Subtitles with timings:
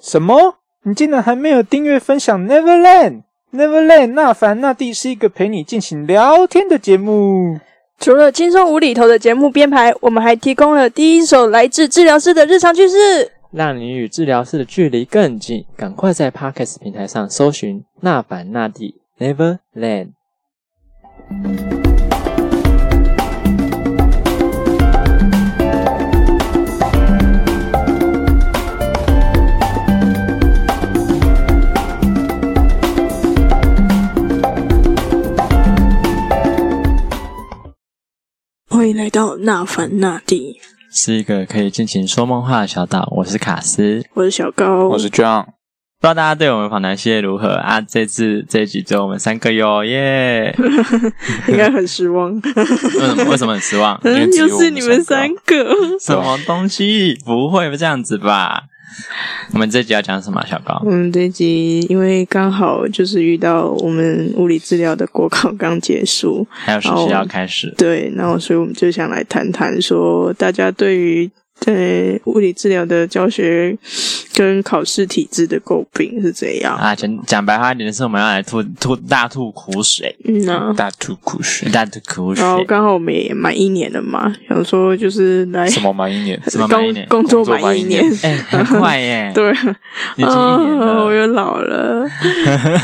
[0.00, 0.56] 什么？
[0.84, 7.60] 你竟然还没有订阅分享 Neverland？Neverland 那凡那地是一个陪你进行聊天的节目。
[7.98, 15.66] 除了轻松无厘头的节目编排，我们还提供了第一手来自治疗师的日常趣事，让你与治疗师的距离更近。
[15.76, 20.12] 赶快在 Podcast 平台上搜寻那凡那地 Neverland。
[38.80, 40.58] 欢迎来到那凡那地，
[40.90, 43.06] 是一个可以尽情说梦话的小岛。
[43.14, 45.44] 我是卡斯，我是小高，我是 John。
[45.44, 45.50] 不
[46.00, 47.78] 知道大家对我们访谈系列如何啊？
[47.82, 50.56] 这次这一集只有我们三个哟，耶！
[51.46, 52.34] 应该很失望。
[52.40, 53.24] 为什么？
[53.32, 54.00] 为什么很失望？
[54.02, 57.18] 因为就是你们三个，什么东西？
[57.22, 58.62] 不会这样子吧？
[59.52, 60.44] 我们这集要讲什么？
[60.46, 71.30] 小高，我们这集因为刚好就是遇到我们物理治疗的国考刚结束，还有实习要开始，对，然后所以我们就想来谈谈说，大家对于。
[71.60, 73.76] 对物理治疗的教学
[74.34, 76.94] 跟考试体制的诟病是怎样啊？
[76.94, 82.42] 讲讲白话一点的是，我们要来吐吐大吐苦水，嗯啊，大吐苦水，大吐苦水。
[82.42, 86.40] 然后刚好我们也满一年了嘛，想说就是来什么满一年？
[86.48, 87.06] 什么满一年？
[87.08, 88.02] 工作满一年？
[88.22, 89.30] 哎，很快耶！
[89.36, 89.52] 对，
[90.16, 92.08] 已经一年了，我又老了。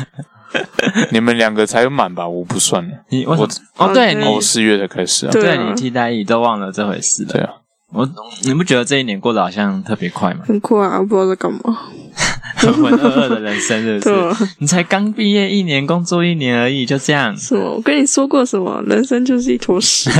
[1.10, 2.28] 你们两个才有满吧？
[2.28, 2.94] 我不算了。
[3.08, 3.34] 你我
[3.78, 5.32] 哦，对，我四月才开始啊。
[5.32, 7.32] 对，你替代役都忘了这回事了。
[7.32, 7.50] 对啊。
[7.92, 8.08] 我
[8.44, 10.40] 你不觉得这一年过得好像特别快吗？
[10.46, 11.78] 很快啊，我不知道在干嘛，
[12.58, 14.48] 浑浑噩噩的人生是不是？
[14.58, 17.34] 你才刚毕业一年，工作一年而已，就这样。
[17.36, 17.60] 是吗？
[17.76, 18.82] 我跟你说过什么？
[18.86, 20.10] 人生就是一坨屎。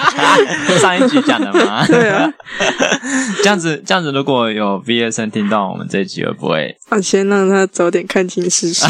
[0.80, 1.84] 上一集讲的吗？
[1.86, 2.28] 对啊。
[3.42, 6.74] 这样子，这样子，如果有毕业生听到我们这一集，会不会？
[6.88, 8.84] 啊，先让他早点看清事实。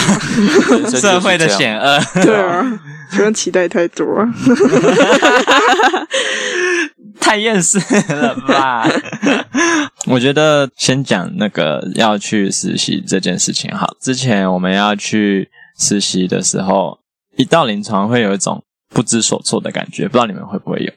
[1.01, 2.01] 社会的险恶。
[2.23, 2.65] 对啊，
[3.11, 4.07] 不用期待太多。
[7.21, 7.79] 太厌世
[8.15, 8.87] 了吧？
[10.07, 13.97] 我觉得先讲那个要去实习这件事情好。
[14.01, 16.99] 之前我们要去实习的时候，
[17.37, 20.93] 一到临床会有一种不知所措的感觉，不知道你们会不会有？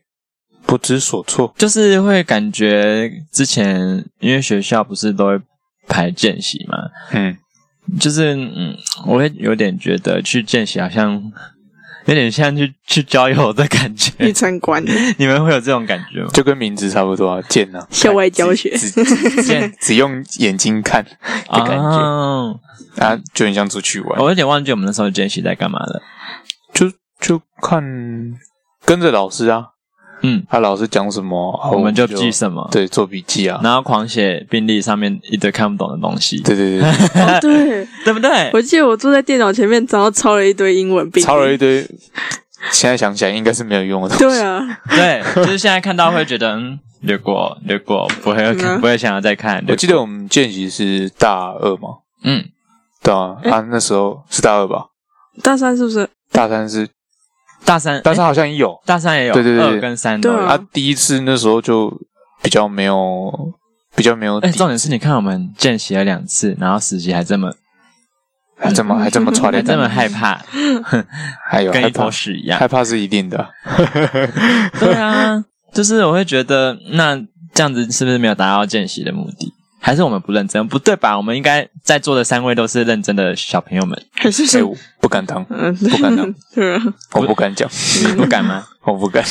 [0.65, 5.39] 不知所措，就是会感觉之前因为学校不是都会
[5.87, 6.77] 排见习嘛，
[7.11, 7.35] 嗯，
[7.99, 8.77] 就是嗯，
[9.07, 11.31] 我会有点觉得去见习好像。
[12.09, 14.83] 有点像去去郊游的感觉，去参观。
[15.17, 16.29] 你们会有这种感觉吗？
[16.33, 21.11] 就跟名字差不多啊，见啊，校外教学，只只，只， 只用眼睛看的
[21.51, 22.59] 感觉、哦、
[22.97, 24.19] 啊，就很像出去玩。
[24.19, 26.01] 我有点忘记我们那时候见习在干嘛了，
[26.73, 27.83] 就就看
[28.83, 29.67] 跟着老师啊。
[30.21, 32.67] 嗯，他老师讲什么，我们就记什么。
[32.71, 36.41] 对，做笔记啊，然后狂写病历上面一堆看不懂的东西。
[36.41, 36.89] 对对对，
[37.21, 38.49] 哦对， 对不对？
[38.53, 41.85] 我记得我坐在电脑前面，然后抄了一堆英文病历，抄了一堆。
[42.71, 44.23] 现在想起来，应该是没有用的东西。
[44.25, 44.59] 对啊，
[44.91, 49.63] 对，就是现在看到会觉得嗯，略过略过，不会不会想要再看。
[49.69, 52.43] 我记得我们见习是大二嘛，嗯，
[53.01, 54.87] 对啊，啊那时候是大二吧？
[55.41, 56.09] 大三是不是？
[56.33, 56.89] 大三是。
[57.69, 60.39] 大三，大三好像也有，大三也有，对对对，二跟三都有。
[60.39, 61.93] 啊，第一次那时候就
[62.41, 63.31] 比较没有，
[63.95, 64.39] 比较没有。
[64.39, 67.53] 哎，重点是你看我们见习了两次，然后实习还这么，
[68.57, 70.41] 还这么还这么 剉咧，这么害怕，
[71.47, 73.47] 还有跟一坨屎一样，害怕是一定的。
[74.79, 77.15] 对啊，就是我会觉得，那
[77.53, 79.53] 这样子是不是没有达到见习的目的？
[79.81, 80.67] 还是我们不认真？
[80.67, 81.15] 不对吧？
[81.15, 83.97] 我们应该在座的三位都是认真的小朋友们。
[84.21, 84.61] 可是谁？
[85.09, 86.31] 不敢当， 不敢当。
[86.53, 86.83] 对啊，
[87.13, 87.67] 我不敢讲。
[88.05, 88.63] 你不敢吗？
[88.85, 89.25] 我不敢。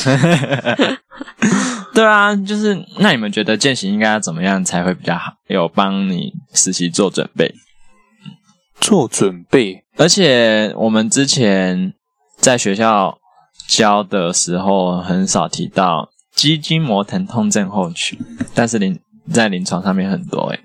[1.93, 5.31] 对啊，就是那你们觉得见习应该要怎么样才会比较好？
[5.47, 7.55] 有帮你实习做准备？
[8.81, 9.85] 做准备。
[9.95, 11.93] 而且我们之前
[12.37, 13.17] 在学校
[13.67, 18.19] 教的时候，很少提到肌筋膜疼痛症候群，
[18.53, 18.99] 但是临。
[19.31, 20.59] 在临床上面很多哎、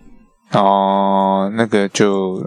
[0.51, 2.43] 欸，哦，那个就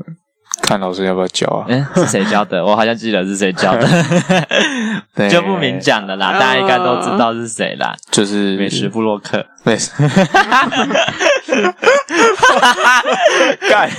[0.62, 1.66] 看老师要不要教啊？
[1.70, 2.64] 嗯、欸，是谁教的？
[2.64, 3.88] 我好像记得是谁教的，
[5.16, 9.46] 对就不明讲了啦，大家应该都知道是谁啦，就是美食部落客。
[9.64, 9.78] 对，
[13.70, 13.90] 干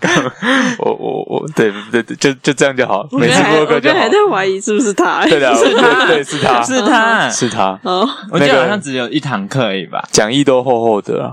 [0.00, 0.32] 干，
[0.78, 3.06] 我我我，对对对，就就这样就好。
[3.12, 3.96] 美食部落客就好。
[3.96, 5.24] 我还在怀疑是不是他？
[5.26, 7.78] 对的， 是他，对，是他，是他，是他。
[7.82, 11.32] 哦，我记得好像只有一堂课而已吧，讲义都厚厚的啊。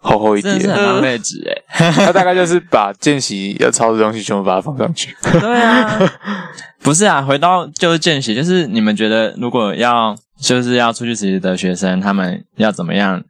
[0.00, 1.62] 厚厚一点，是很浪费纸诶。
[2.04, 5.14] 他大概就是把见习要抄的东西全部把它放上去。
[5.22, 5.98] 对啊，
[6.82, 13.22] 不是啊，回到就是见习，就是你们觉得如果要就是要出去实习的学生，他们要怎么样？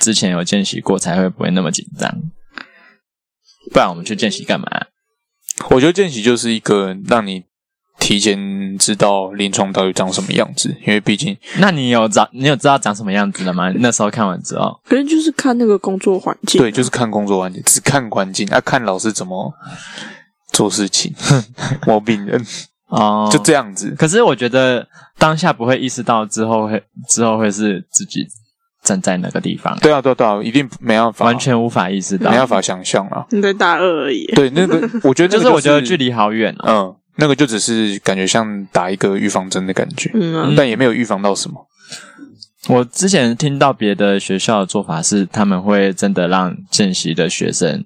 [0.00, 2.12] 之前有见习过才会不会那么紧张？
[3.72, 4.66] 不然我们去见习干嘛？
[5.70, 7.44] 我觉得见习就是一个让你
[7.98, 13.70] 提前知道临床到底长什么样子，因为毕竟，那你有长，你有知道长什么样子的吗？
[13.76, 19.52] 那时候看完之后，可能就是看那个工作环境啊，对，就是看工作环境，只看环境，啊，看老师怎么
[20.52, 21.12] 做事情，
[21.86, 22.42] 摸病人
[22.86, 23.94] 哦，就这样子。
[23.98, 24.86] 可是我觉得
[25.18, 28.26] 当下不会意识到之后会之后会是自己
[28.82, 29.76] 站在那个地方。
[29.80, 33.26] 对啊，对啊，对啊，一定没办法，完全无法意识到，没办法想象啊。
[33.30, 34.24] 你在大二而已。
[34.34, 36.64] 对，那个我觉得、就是、就是我觉得距离好远哦。
[36.68, 41.66] 嗯，那个就只是感觉像打一个预防针的感觉，嗯、啊，但也没有预防到什么。
[42.68, 47.84] 我之前听到别的学校的做法是，他们会真的让见习的学生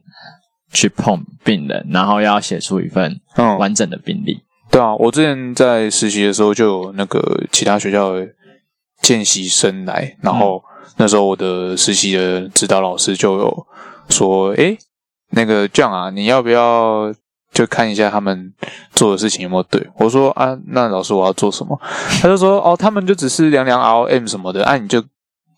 [0.71, 3.19] 去碰病人，然后要写出一份
[3.59, 4.35] 完整的病历。
[4.35, 4.43] 嗯、
[4.73, 8.29] 对啊，我之前在实习的时候就有那个其他学校的
[9.01, 10.63] 见习生来，然后
[10.99, 13.67] 那时候我的实习的指导老师就有
[14.11, 14.77] 说：“诶，
[15.31, 17.15] 那个 John 啊，你要不要？”
[17.53, 18.53] 就看一下他们
[18.93, 19.87] 做的事情有没有对。
[19.97, 21.79] 我说啊，那老师我要做什么？
[22.21, 25.05] 他就说哦，他们就只是量量 ROM 什么的，啊，你就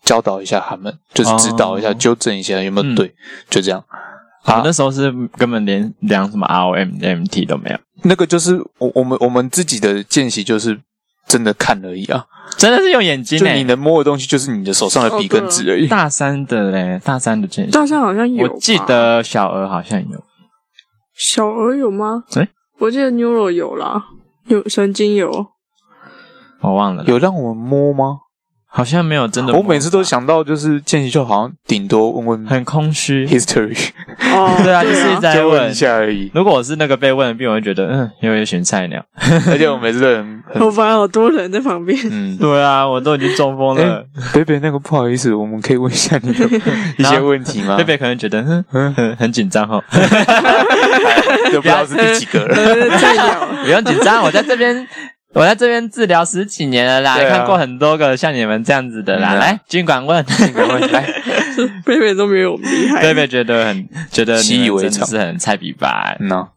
[0.03, 3.13] 教导一下他们，就是指导一下、纠、哦、正一下有没有对，嗯、
[3.49, 3.83] 就这样。
[4.43, 7.77] 啊，那时候是根本连量什么 ROM、MT 都没有。
[8.03, 10.79] 那个就是我我们我们自己的见习就是
[11.27, 12.23] 真的看而已啊，
[12.55, 13.43] 真的是用眼睛、欸。
[13.43, 15.87] 就你能摸的东西就是你的手上的笔跟纸而已。
[15.87, 20.23] 大三的嘞，大三的见习，大三好像有，我记得小儿好像有。
[21.15, 22.25] 小儿有吗？
[22.35, 24.05] 诶我记得 Neuro 有啦，
[24.47, 25.29] 有神经有，
[26.61, 28.19] 我忘了，有让我们摸吗？
[28.75, 29.53] 好像没有真的。
[29.53, 33.73] 我每次都想到就是见习，就好像顶多问问，很空虚 history。
[34.33, 36.29] 哦，对啊，就是在问，问一下而已。
[36.33, 39.01] 如果我是那个被问的病，我会觉得嗯，因为选菜鸟。
[39.49, 41.97] 而且我每次都很，我发现好多人在旁边。
[42.11, 44.05] 嗯，对啊，我都已经中风了。
[44.33, 46.45] 贝贝，那个不好意思，我们可以问一下你的
[46.99, 47.77] 一些问题吗？
[47.77, 49.81] 贝贝可能觉得嗯嗯很很紧张哈，
[51.49, 52.55] 就不知道是第几个了。
[52.97, 54.85] 菜鸟，不用紧张，我在这边。
[55.35, 59.33] 我在这边治疗十几年了啦，啊、看过很多个像你们这样子的啦。
[59.33, 60.91] 嗯啊、来，尽管问，尽管问。
[60.91, 61.05] 来，
[61.85, 63.01] 贝贝都没有厉害。
[63.01, 66.15] 贝贝觉得很觉得你们真的是很菜比吧？
[66.21, 66.47] 嗯、no.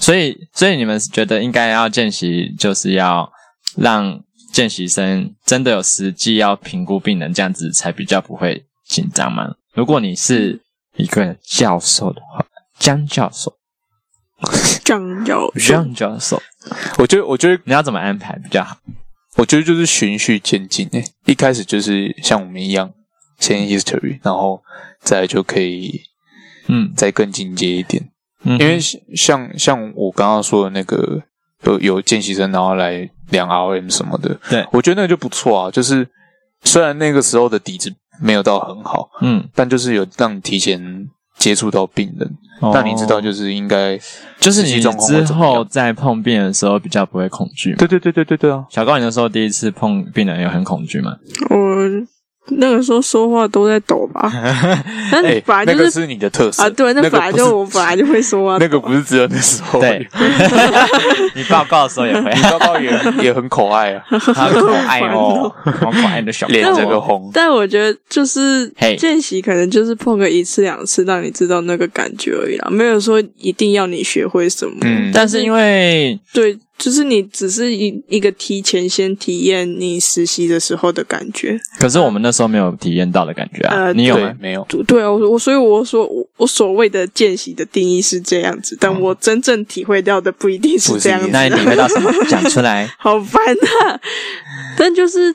[0.00, 3.30] 所以，所以你们觉得应该要见习，就是要
[3.76, 4.18] 让
[4.52, 9.54] 见习生真的有实际要评估病人，这样子才比较不会紧张吗？
[9.74, 10.62] 如果你是
[10.96, 12.44] 一个教授的话，
[12.78, 13.52] 江教授。
[14.84, 16.42] 张教授，张教授，
[16.98, 18.76] 我觉得，我觉得你要怎么安排比较好？
[19.36, 22.92] 我觉得就是循序渐进诶，一开始就是像我们一样，
[23.38, 24.62] 先 history，然后
[25.00, 26.02] 再就可以，
[26.68, 28.10] 嗯，再更进阶一点。
[28.42, 28.78] 嗯，因为
[29.16, 31.22] 像像我刚刚说的那个，
[31.64, 35.70] 有有见习生然后来量 RM 什么的，对，我觉得那个就不错啊。
[35.70, 36.06] 就是
[36.62, 41.08] 虽然那个时候的底子没有到很好，嗯，但就是有让你提前。
[41.36, 43.98] 接触到病人，那你知道，就是应该，
[44.40, 47.74] 就是你之后在碰病人的时候比较不会恐惧。
[47.74, 48.64] 对对对对对对啊！
[48.70, 51.16] 小高，你那时候第一次碰病人有很恐惧吗？
[51.50, 51.56] 我。
[52.58, 54.30] 那个时候说话都在抖吧，
[55.10, 56.62] 但是本来就是、欸、那个是你的特色。
[56.62, 60.06] 啊，对，那本来就我本来就会说话， 那个不是只有那时候，对，
[61.34, 62.90] 你报告的时候也会，你报告也
[63.22, 68.68] 也很可爱啊，好可爱哦，好可爱的小脸这个红，但我觉得就是
[68.98, 76.58] 见习可能就是碰个一次两次，让你知道那个感觉而已啦，没有说一定要你学会什么，嗯，但是因为对。
[76.76, 83.74] 就是你只是一一个提前先体验你实习的时候的感觉，可是我们那时候没有体验到的感觉啊。
[83.74, 84.34] 呃，你有吗？
[84.40, 84.66] 没有。
[84.86, 91.28] 对啊，我我所以我说我我所谓的见习的定义是这样子，但我真正体会到的不一定是这样子。
[91.32, 92.12] 那你体会到什么？
[92.28, 92.86] 讲出来。
[92.98, 93.40] 好烦
[93.86, 94.00] 啊！
[94.76, 95.34] 但就是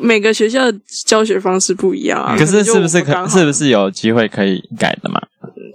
[0.00, 2.36] 每个学校的教学方式不一样啊。
[2.38, 5.20] 可是是不是可是不是有机会可以改的嘛？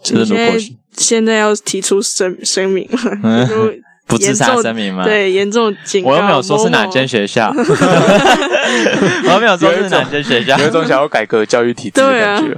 [0.03, 0.55] 就是如果
[0.95, 3.19] 现在要提出声声明了。
[3.23, 5.03] 嗯 不自杀声明吗？
[5.05, 6.09] 对，严重警告。
[6.09, 12.57] 我又没有说是哪间学校， 我又没有说是哪间学校，有一种想要改革教育体制的感觉。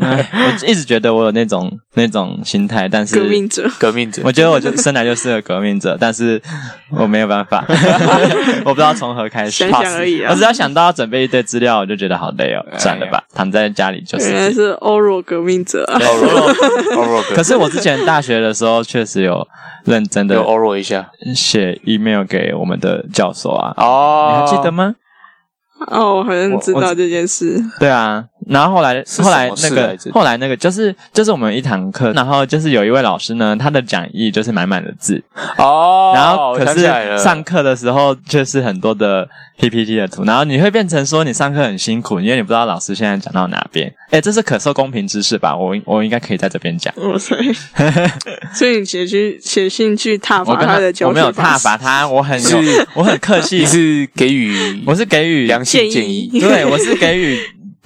[0.00, 4.22] 我一直觉得我有那种那种心态，但是革命者，革命者。
[4.24, 6.42] 我觉得我就生来就是个革命者，但是
[6.90, 7.64] 我没有办法，
[8.66, 9.52] 我不知道从何开始。
[9.52, 10.32] 想想而已啊！
[10.32, 14.32] 我只要想到要准备一堆资料，我就觉得好累哦，算了吧，躺在家里就是。
[14.32, 16.54] 原来是欧若革命者，欧若，
[16.96, 17.22] 欧若。
[17.34, 19.46] 可是我之前大学的时候确实有
[19.84, 21.10] 认真的欧若一下。
[21.34, 24.94] 写 email 给我们的教授啊，哦，你还记得吗？
[25.90, 27.62] 哦，我好像知道这件事。
[27.78, 35.22] 对啊，然后后来是后来那个后来那个就是就是我们一堂课，然后就是有一位老师呢，他的讲义就是满满的字，
[35.58, 36.86] 哦然后可是
[37.18, 39.28] 上课的时候就是很多的
[39.58, 43.92] PPT 的图，然后你会变成说你上课很辛苦，因为你不知道老师现在讲到哪边。
[44.10, 45.54] 哎，这是可受公平知识吧？
[45.54, 46.94] 我我应该可以在这边讲。
[47.18, 47.52] 所以！
[48.54, 52.58] 所以你写去写信去踏我跟伐他的教学我没有踏方式伐他，我很有
[52.94, 56.30] 我很客气，是给予我是给予良性建议。
[56.40, 57.38] 对，我是给予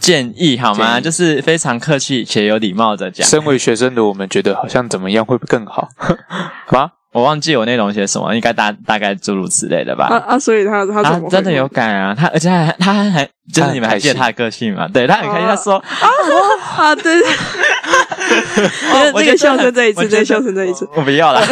[0.03, 1.01] 建议好吗？
[1.01, 3.27] 就是非常客气且有礼貌的讲。
[3.27, 5.89] 身为学生的我们觉得好像怎么样会更好
[6.71, 6.91] 吗？
[7.13, 10.07] 我忘记我内容写什么，应该大大概诸如此类的吧。
[10.07, 10.39] 啊啊！
[10.39, 14.89] 所以他他真的有改啊，他而且他还他还还就是你们还记得他的个性吗？
[14.93, 15.75] 对他很开心，他说
[16.79, 16.95] 啊？
[16.97, 17.25] 对，哦
[19.17, 20.89] 这个笑声再一次，我觉得这个笑声再一次。
[20.95, 21.41] 我不要了。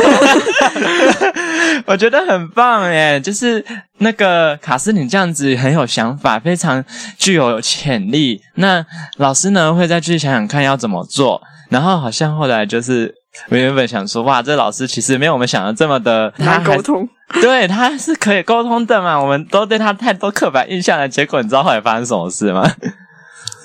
[1.86, 3.64] 我觉得很棒耶，就是
[3.98, 6.84] 那个卡斯，你这样子很有想法，非常
[7.18, 8.40] 具有潜力。
[8.56, 8.84] 那
[9.16, 13.14] 老师呢会再去想想看要怎么做，然后好像后来就是
[13.48, 17.08] 我原本想说，哇，这老师其实没有我们想的这么的难沟通，
[17.40, 21.08] 对，他是可以沟通的嘛，我们都对他太多刻板印象了。
[21.08, 22.70] 结果你知道后来发生什么事吗？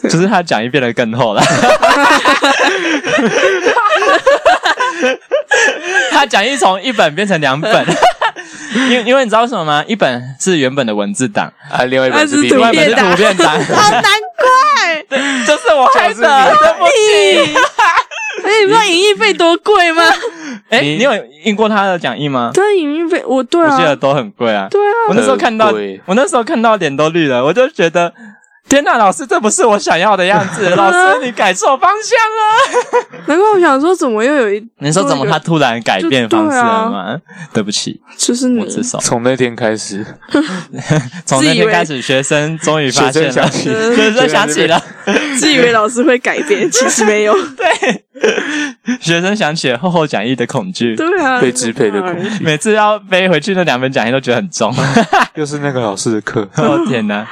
[0.10, 1.42] 就是他讲义变得更厚了。
[6.12, 7.86] 他讲义从一本变成两本，
[8.76, 9.84] 因为因为你知道为什么吗？
[9.88, 14.04] 一本是原本的文字档，啊，另外一本是啊是图另外一本另外一本是图片档，好难
[14.38, 15.04] 怪！
[15.46, 16.92] 就是我害就是的，你对不起。
[18.44, 20.04] 哎，你知道影印费多贵吗？
[20.70, 21.12] 哎，你你有
[21.44, 22.52] 印过他的讲义吗？
[22.54, 24.68] 对，影印费我对啊我记得，都很贵啊。
[24.70, 25.74] 对啊，我那时候看到，
[26.06, 28.14] 我那时候看到脸都绿了，我就觉得。
[28.68, 30.68] 天呐，老师，这不是我想要的样子。
[30.70, 33.18] 老师，你改错方向了。
[33.28, 34.68] 难怪我想说，怎么又有一？
[34.80, 37.18] 你说怎么他突然改变方式了吗？
[37.54, 38.98] 对不起，就是你我自首。
[39.00, 40.06] 从那天开始，
[41.26, 43.64] 从那天开始，学生终于发现了，学生想起
[43.96, 44.82] 学生想起了，
[45.40, 47.34] 自以为老师会改变，其实没有。
[47.56, 48.05] 对，
[49.02, 50.96] 学生想起了厚厚讲义的恐惧。
[50.96, 54.74] 对啊，被支配的恐惧，每次要背回去那两本讲义都觉得很重。
[55.36, 56.48] 又是那个老师的课。
[56.56, 57.28] 哦天哪，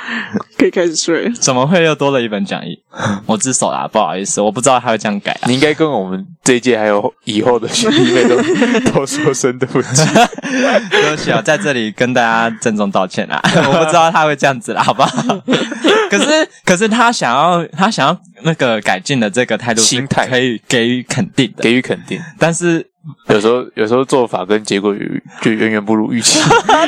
[0.58, 1.32] 可以开始睡了。
[1.40, 2.83] 怎么会又多了一本讲义？
[3.26, 5.48] 我自首啦，不好意思，我不知道他会这样改啊。
[5.48, 8.38] 你应该跟我们这一届还有以后的学弟妹都
[8.92, 10.04] 都说声对不起。
[10.92, 13.42] 对不起啊，在这里跟大家郑重道歉啦。
[13.68, 15.42] 我不知道他会这样子啦，好不好？
[16.10, 21.64] 可是，可是他想要，他想要那个改进的这个态度，心态可以给予肯定的。
[21.64, 22.86] 给予肯定，但是
[23.28, 24.96] 有时候有时候做法跟结果
[25.42, 26.40] 就远远不如预期。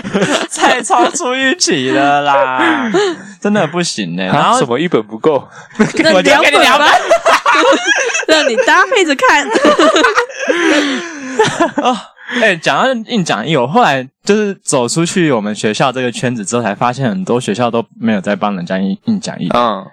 [0.56, 2.92] 太超出预期了啦，
[3.40, 5.48] 真的不行呢、然后啊什么一本不够？
[6.14, 6.88] 我就给你两本。
[8.28, 9.48] 让你搭配着看。
[11.78, 11.96] 哦，
[12.42, 19.50] 哎、讲到印讲义，我后来就是走出去我们学校这个圈子之后，才发现很多学校都没有在帮人家印印讲义。
[19.54, 19.86] 嗯，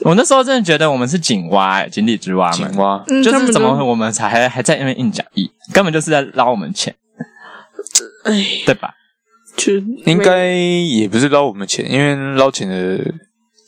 [0.04, 6.94] 我那时候真的觉得我们是井蛙、欸，井底之蛙们，井蛙嗯就是怎么我们才还还在那边硬讲义，根本就是在捞我们钱，
[8.24, 8.32] 哎，
[8.66, 8.90] 对吧？
[9.56, 9.72] 就
[10.04, 12.98] 应该也不是捞我们钱，因为捞钱的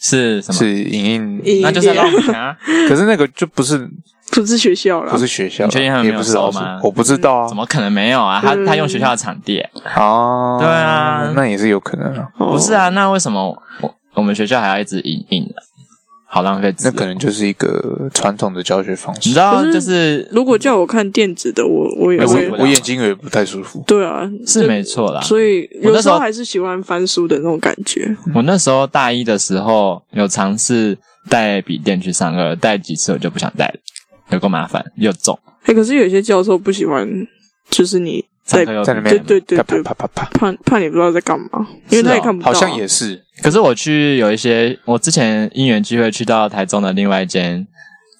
[0.01, 0.59] 是什么？
[0.59, 2.55] 是影印，那就是在捞我们钱啊！
[2.89, 3.89] 可是那个就不是
[4.31, 7.57] 不是学校了，不是学校，你确定他们没有也不是老师收吗，我不知道啊怎。
[7.57, 8.39] 么可能没有啊？
[8.45, 12.29] 他嗯他用学校的场地、欸，哦，对啊那也是有可能啊。
[12.37, 12.91] 哦不是啊？
[12.91, 13.49] 那为什么
[13.81, 15.55] 我我们学校还要一直印印呢？
[16.31, 16.75] 好浪费。
[16.85, 19.29] 那可能就是一个传统的教学方式。
[19.29, 23.83] 你知道，就是如果叫我看电子的，我我也我我我眼睛也不太舒服。
[23.87, 25.21] 对啊，是没错啦。
[25.23, 28.15] 所以我那时候有时候还是喜欢翻书的那种感觉。
[28.35, 30.97] 我那时候大一的时候有尝试
[31.31, 33.75] 带笔电去上课，带几次我就不想带了，
[34.31, 35.39] 有够麻烦又重。
[35.65, 37.09] 哎，可是有些教授不喜欢，
[37.71, 42.55] 就是你在在那边对对对啪对啪啪啪啪，怕怕你不知道在干嘛，因为他也看不到啊。
[42.55, 43.23] 好像也是。
[43.43, 47.67] 可是我去有一些，我之前因缘机会去到台中的另外一间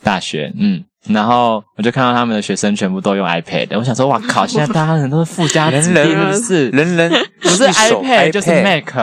[0.05, 6.69] 大学，嗯，然后我就看到他们的学生全部都用 iPad，我想说，哇靠， 现在大家人都是富家子弟，人是不是？
[6.69, 8.95] 人人不是 iPad 就是 Mac，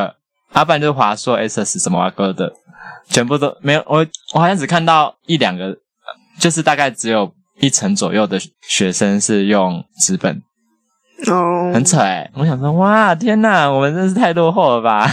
[0.54, 2.54] 要不然就是华硕、Asus 什么啊哥的，
[3.10, 3.84] 全部都没有。
[3.88, 4.06] 我
[4.36, 5.76] 我好像只看到一两个，
[6.40, 10.42] 就是大概只有一成左右的学生是用纸本，
[11.32, 15.10] 哦，很扯哎、我想说，哇，天哪，我们真是太落后了吧？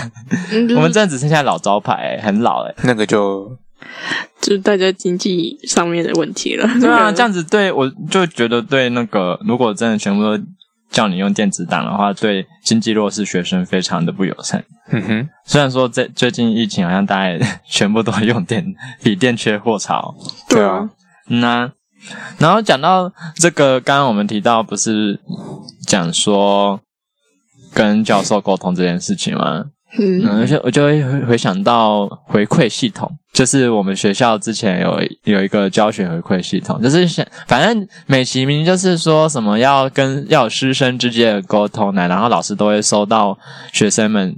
[0.77, 3.57] 我们真的只剩下老招牌、欸，很老哎、那个就
[4.41, 6.69] 就是大家经济上面的问题了。
[6.81, 10.43] 对啊，这样子对我就觉得对那个，如果真的全部都
[10.91, 14.65] 叫你用电子档的话，对经济弱势学生非常的不友善。
[14.91, 20.15] 嗯哼，虽然说在最近疫情好像大家全部都用电笔电缺货潮，
[20.49, 20.91] 对啊，
[21.29, 21.71] 那
[22.39, 25.19] 然后讲到这个，刚刚我们提到不是
[25.93, 26.81] 讲说
[27.75, 29.63] 跟教授沟通这件事情吗？
[29.99, 43.37] 嗯，嗯，而且我就会回回想到回馈系统，就是我们学校之前有有一个教学回馈系统，就是想反正美其名就是说什么要跟要有师生之间的沟通呢，然后老师都会收到
[43.71, 44.35] 学生们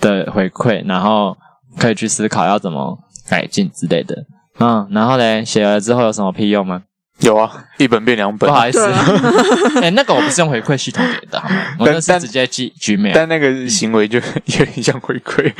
[0.00, 1.36] 的回馈，然后
[1.78, 2.96] 可以去思考要怎么
[3.28, 4.24] 改进之类的。
[4.60, 6.84] 嗯，然后嘞，写了之后有什么屁用吗？
[7.22, 8.48] 有啊，一本变两本。
[8.48, 8.84] 不好意思，
[9.82, 11.56] 哎那个我不是用回馈系统给的，好吗？
[11.78, 13.12] 我那是直接寄 Gmail。
[13.14, 15.52] 但那个行为就 有点像回馈。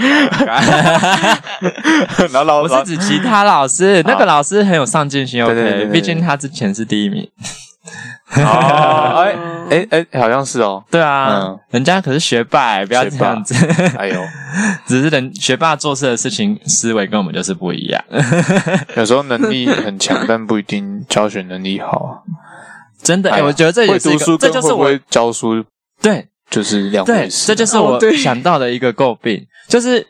[2.32, 7.26] 然后老我是指其他老师，那个老师很有上进心，OK，对对对对毕竟他之前是第一名。
[8.36, 9.34] 哦，哎
[9.90, 10.84] 哎哎，好像是哦。
[10.90, 13.54] 对啊，嗯，人家可是学霸，不要这样子。
[13.98, 14.22] 哎呦，
[14.86, 18.02] 只是人学霸做事的事情思维跟我们就是不一样。
[18.96, 22.22] 有时候能力很强，但不一定教学能力好。
[23.02, 25.64] 真的，哎，我觉得这也是一个，这就是我教书
[26.00, 27.48] 对，就是两回事。
[27.48, 30.06] 这就是我想到的一个诟病，就是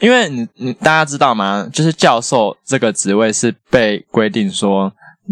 [0.00, 1.68] 因为你你大家知道吗？
[1.70, 4.90] 就是教授这个职位是被规定说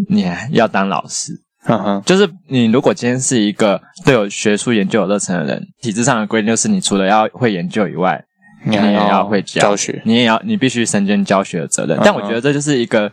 [0.09, 1.41] 你要当老师。
[1.67, 8.23] 嗯哼，就是你如果今天是一个对有学术研究有热忱的人，体制上的规定就是你除了要会研究以外，
[8.65, 11.99] 你也要会教，教学，你也要你必须身兼教学的责任。
[12.03, 13.11] 但我觉得这就是一个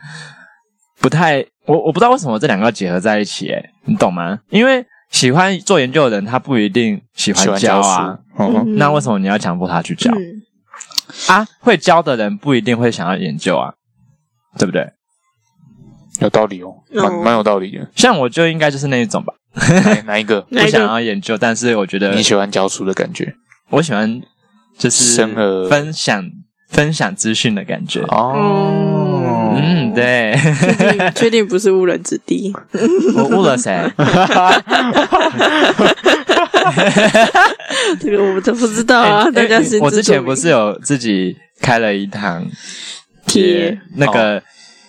[0.99, 4.38] 不太，我我不知道为什么这两个要结合在一起，诶，你懂吗？
[4.49, 10.11] 因为喜欢做研究的人，他不一定喜欢教啊，嗯，那为什么你要强迫他去教？
[10.12, 10.43] 嗯、
[11.28, 13.73] 啊，会教的人不一定会想要研究啊，
[14.59, 14.87] 对不对？
[16.20, 17.87] 有道理哦，蛮蛮有道理的。
[17.94, 19.32] 像我就应该就是那一种吧。
[19.54, 20.40] 哪哪一个？
[20.50, 23.34] 不想要研究，但是我觉得你喜欢教书的感觉。
[23.70, 24.20] 我喜欢
[24.76, 25.26] 就是
[25.68, 26.25] 分享
[26.68, 28.00] 分享资讯的感觉。
[28.02, 30.34] 哦，嗯，对。
[30.75, 32.52] 确定 确定不是误人子弟？
[33.16, 33.76] 我误了谁？
[38.00, 39.30] 这个我们都不知道啊。
[39.30, 39.78] 大家是。
[39.80, 42.46] 我之前不是有自己开了一堂
[43.26, 44.42] 贴那个。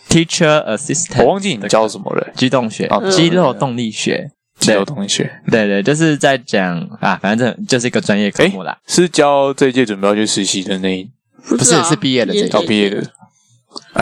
[0.10, 2.28] Teacher assistant，我忘记你教什么了。
[2.36, 8.76] 机动学，哦，肌肉动力学，肌肉动力学，对对，就是在讲啊，反正就是一个专业科目啦。
[8.88, 11.08] 是教这届准备要去实习的那，
[11.48, 13.04] 不是是毕业的这届，哦，毕业的。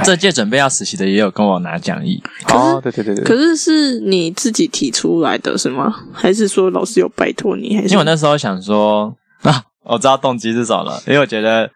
[0.06, 2.24] 这届准备要实习的也有跟我拿讲义。
[2.54, 3.26] 哦，对对对对。
[3.26, 5.94] 可是是你自己提出来的是吗？
[6.14, 7.76] 还是说老师有拜托你？
[7.76, 11.70] 还是因为我那时候想说啊，我知道动机是什么了，因为我觉得。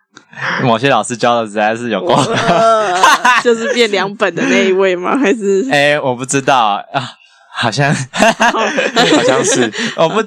[0.61, 2.13] 某些老师教的实在是有够，
[3.41, 5.17] 就是变两本的那一位吗？
[5.17, 5.65] 还是？
[5.71, 7.11] 哎、欸，我不知道啊，
[7.53, 10.21] 好像， 好像是，我不，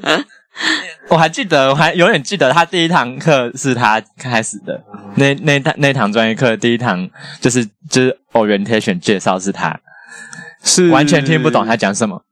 [1.09, 4.83] 我还记得，我还永远记得他第一堂课是他开始的，
[5.17, 7.07] 那那堂那堂专业课第一堂
[7.41, 9.79] 就是就是 orientation 介绍是他，
[10.63, 12.23] 是完全听不懂他讲什么，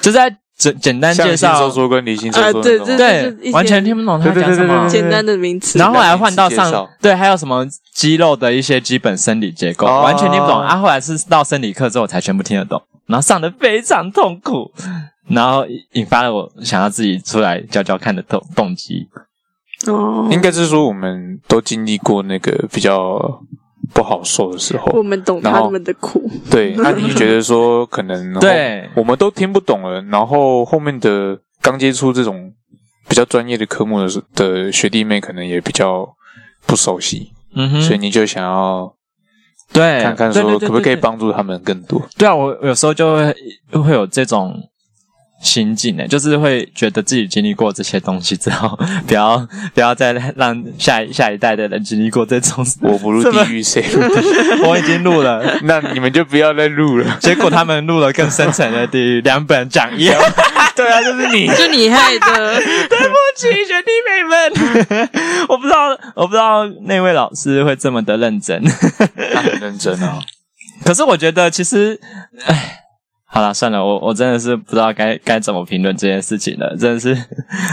[0.00, 0.38] 就在。
[0.56, 4.88] 简简单介绍，像说说跟理性说说，对对对，完全听不懂他讲什么。
[4.88, 10.58] 简单的名词，然后后来换到上，对，还有什么肌肉的一些基本生理结构，完全听不懂。
[10.58, 14.72] 啊，后来是到生理课之后才全部听得懂，然后上的非常痛苦，
[15.28, 19.06] 然后引发了我想要自己出来教教看的动动机。
[19.86, 23.40] 哦，应该是说我们都经历过那个比较。
[23.92, 26.30] 不好受的时候，我们懂他们的苦。
[26.50, 30.00] 对，那你觉得说可能对，我们都听不懂了。
[30.02, 32.52] 然后后面的刚接触这种
[33.08, 36.08] 比较专业的科目的的学弟妹，可能也比较
[36.66, 37.32] 不熟悉。
[37.54, 38.94] 嗯哼，所以你就想要
[39.72, 42.00] 对看看说可不可以帮助他们更多。
[42.16, 43.34] 对啊，我有时候就会
[43.82, 44.54] 会有这种。
[45.42, 52.66] 心境呢，就是会觉得自己经历过这些东西之后， 不要不要再让下一下一代的人经历过这种。
[52.80, 54.62] 我不入地狱谁入地狱？
[54.64, 57.18] 我已经录了，那你们就不要再录了。
[57.20, 60.10] 结果他们录了更深层的地狱，两本讲义。
[60.74, 62.60] 对啊，就是你，就你害的。
[62.88, 65.08] 对不起，学弟妹们，
[65.48, 68.62] 我不知道，我不知道那位老师会这么的认真。
[69.32, 70.18] 他很认真啊。
[70.84, 72.00] 可是我觉得，其实，
[72.46, 72.85] 哎。
[73.36, 77.14] 好了，算了，我我真的是不知道该该怎么评论这件事情了，真的是，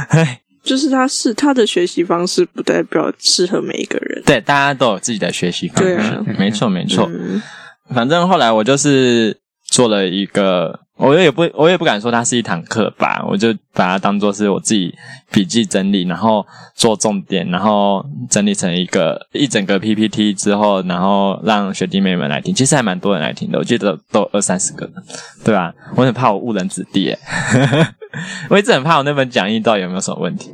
[0.09, 4.21] 唉， 就是他是他的学习方式，不代表适合每一个人。
[4.25, 7.09] 对，大家都有自己的学习方式，对啊，没错没错。
[7.09, 7.41] 嗯，
[7.95, 10.81] 反正后来我就是做了一个。
[11.03, 14.95] 我也不，我也不敢说它是一堂课吧，我就把它当做是我自己
[15.31, 22.55] 笔记整理，然后做重点，然后整理成一个一整个 PPT 之后，然后让学弟妹们来听。
[22.55, 24.89] 其实还蛮多人来听的，我记得都有二三十个，
[25.43, 25.73] 对吧？
[25.97, 27.19] 我很怕我误人子弟耶，
[28.49, 30.51] 我一直很怕我那本讲义到底有没有什么问题。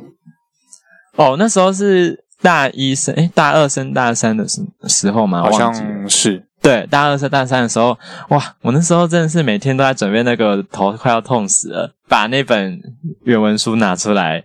[1.14, 5.42] 哦，那时候是大一升，诶，大二升大三的时时候嘛？
[5.42, 6.44] 好像是。
[6.62, 8.54] 对，大二、升大三的时候，哇！
[8.60, 12.80] 我那时候真的是每天都在准备那个头快要痛死了，把那本
[13.24, 14.44] 原文书拿出来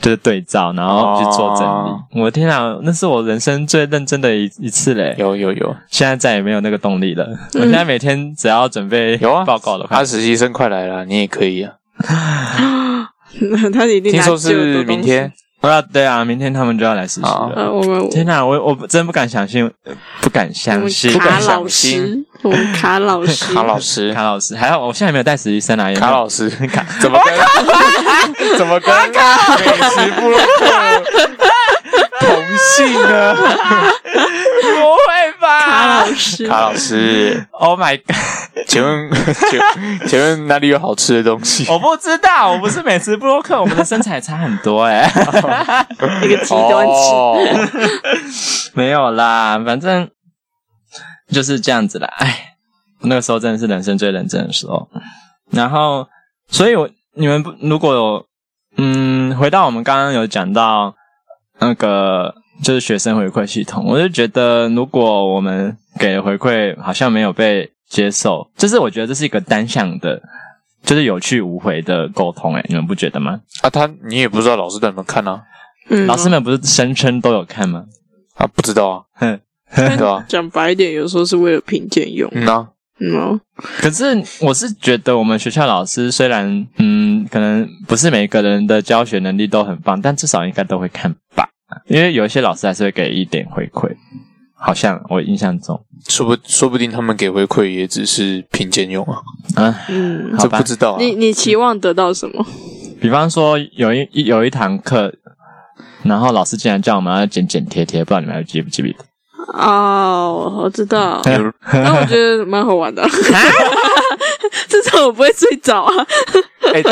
[0.00, 1.90] 就是对照，然后去做整理。
[1.90, 5.14] 哦我的天啊，那是我人生最认真的一一次嘞！
[5.18, 7.26] 有有有现在再也没有那个动力了。
[7.54, 11.72] 我现在每天只要准备有啊，报告的话，他实习生快来了，你也可以啊。
[13.72, 15.32] 他一定听说是明天。
[15.68, 17.52] 啊，对啊，明天他们就要来实习了。
[17.54, 19.92] 呃，我们天哪，我我真不敢相信，呃
[20.22, 21.12] 不敢相信。
[21.12, 21.18] 不。
[21.18, 22.00] 卡敢相老信。
[22.00, 25.90] 师，我们卡老师， 卡老师，卡老师，还好我现在没有带实习生啊。
[25.90, 26.00] 也没有。
[26.00, 26.84] 卡老师，卡。
[27.00, 27.34] 怎么跟？
[28.56, 28.94] 怎么跟？
[28.94, 31.02] 美食部落客
[32.20, 33.34] 同性呢？
[34.14, 35.60] 不会吧？
[35.60, 38.16] 卡老师，卡老师，Oh my god！
[38.68, 39.10] 请问
[39.50, 41.66] 请请问哪里有好吃的东西？
[41.68, 45.10] 我不知道，我不是美食布洛克，我们的身材差很多哎、
[46.22, 46.92] 一个极端值。
[46.92, 47.38] 哦
[48.74, 50.08] 没有啦，反正
[51.28, 52.08] 就是这样子啦。
[52.18, 52.54] 哎，
[53.00, 54.88] 那个时候真的是人生最认真的时候。
[55.50, 56.06] 然后，
[56.48, 58.26] 所以我你们不如果有
[58.76, 60.94] 嗯，回到我们刚刚有讲到
[61.58, 70.20] 那个就是学生回馈系统，我就觉得如果我们给的回馈好像没有被接受，就是我觉得这是一个单向的，
[70.82, 72.54] 就是有去无回的沟通。
[72.54, 73.40] 哎，你们不觉得吗？
[73.62, 75.42] 啊，他你也不知道老师在哪看啊？
[75.88, 77.84] 嗯，老师们不是声称都有看吗？
[78.36, 79.40] 啊，不知道啊，哼。
[79.72, 80.24] 对吧？
[80.28, 82.28] 讲白一点，有时候是为了评鉴用。
[82.34, 82.68] 嗯啊，
[82.98, 83.40] 嗯哦，
[83.78, 84.04] 可是
[84.40, 91.48] 我是觉得我们学校老师虽然嗯，可能不是每个人的教学能力都很棒，但至少应该都会看吧。
[91.86, 93.88] 因为有一些老师还是会给一点回馈，
[94.54, 99.22] 好像我印象中，说不说不定他们给回馈也只是评鉴用啊，
[99.56, 100.96] 嗯，嗯，好吧这不知道啊。
[100.98, 102.44] 你你期望得到什么？
[103.00, 105.12] 比方说有一有一堂课，
[106.02, 108.94] 然后老师竟然叫我们要剪剪贴贴，不知道你们还记不记得？
[109.54, 113.02] 哦，我知道，有那我觉得蛮好玩的。
[114.68, 116.06] 至少我不会睡着啊，
[116.72, 116.82] 哎，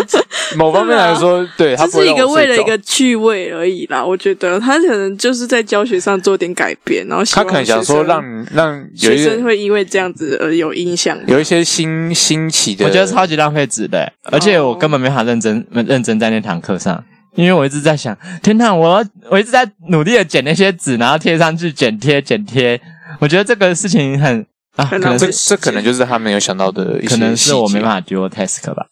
[0.56, 4.04] 某方面来说，对他这是一个为了一个趣味而已啦。
[4.04, 11.18] 我觉得他可能就是在教学上做点改变，然后他可能想说让让有学生会因为这样子而有印象。
[11.26, 17.02] 有一些新新奇的，我觉得超级浪费纸的，而且我根本没法认真认真在那堂课上，
[17.34, 22.80] 因为我一直在想，天呐，我我一直在努力的剪那些纸，然后贴上去，剪贴剪贴。
[23.20, 24.44] 我觉得这个事情很
[24.78, 28.86] 啊，可能这是这可能就是他没有想到的一些细节，可能是我没办法 dual task 吧，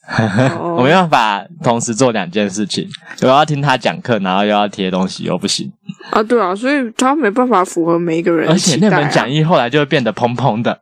[0.59, 0.75] 哦。
[0.79, 2.89] 我没办法同时做两件事情，
[3.23, 5.71] 我要听他讲课，然后又要贴东西，又不行。
[6.11, 8.59] 啊，对啊，所以他没办法符合每一个人而。
[8.59, 10.81] 且那本讲义后来就会变得蓬蓬的，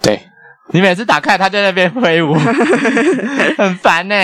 [0.00, 0.20] 对，
[0.70, 2.34] 你每次打开他在那边挥舞，
[3.58, 4.14] 很烦呢、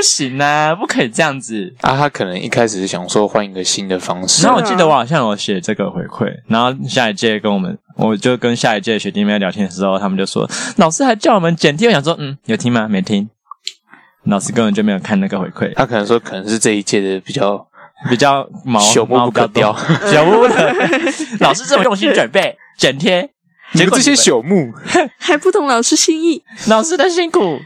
[0.00, 1.70] 不行啊，不可以这样子。
[1.82, 12.88] 啊，他可能一开始是想说换一个新的方式然，后我记得我好像有写这个回馈，然后下一届跟我们，我就跟下一届学弟妹聊天的时候，他们就说老师还叫我们剪贴，我想说嗯，有听吗？
[12.88, 13.28] 没听。
[14.24, 17.66] 老师根本就没有看那个回馈，他可能说可能是这一届的比较
[18.08, 20.74] 比较毛朽木不可雕，朽木的
[21.40, 23.28] 老师这么用心准备剪贴，
[23.72, 24.72] 你们这些朽木，
[25.18, 27.58] 还不懂老师心意老师的辛苦。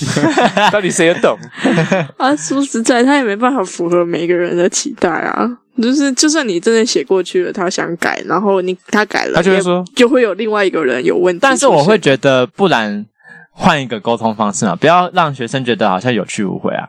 [0.72, 1.38] 到底谁有懂？
[2.18, 2.34] 啊！
[2.36, 5.48] 说实在，他也没办法符合每个人的期待啊。
[5.80, 11.40] 就是，就算你真的写过去了，他想改，然后你他改了，他就会说，就会有另外一个人有问题。
[11.42, 13.04] 但是我会觉得，不然
[13.50, 16.88] 换一个沟通方式嘛，不要让学生觉得好像有去无回啊。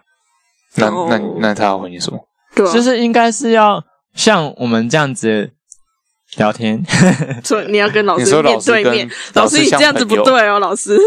[0.76, 2.19] 那哦那那他要回你什么？
[2.56, 3.82] 对啊，就是应该是要
[4.15, 5.49] 像我们这样子
[6.38, 6.84] 聊天，
[7.43, 10.98] 所以你要跟老师说老师跟面对面，老师你像这样子不朋友对哦，老师。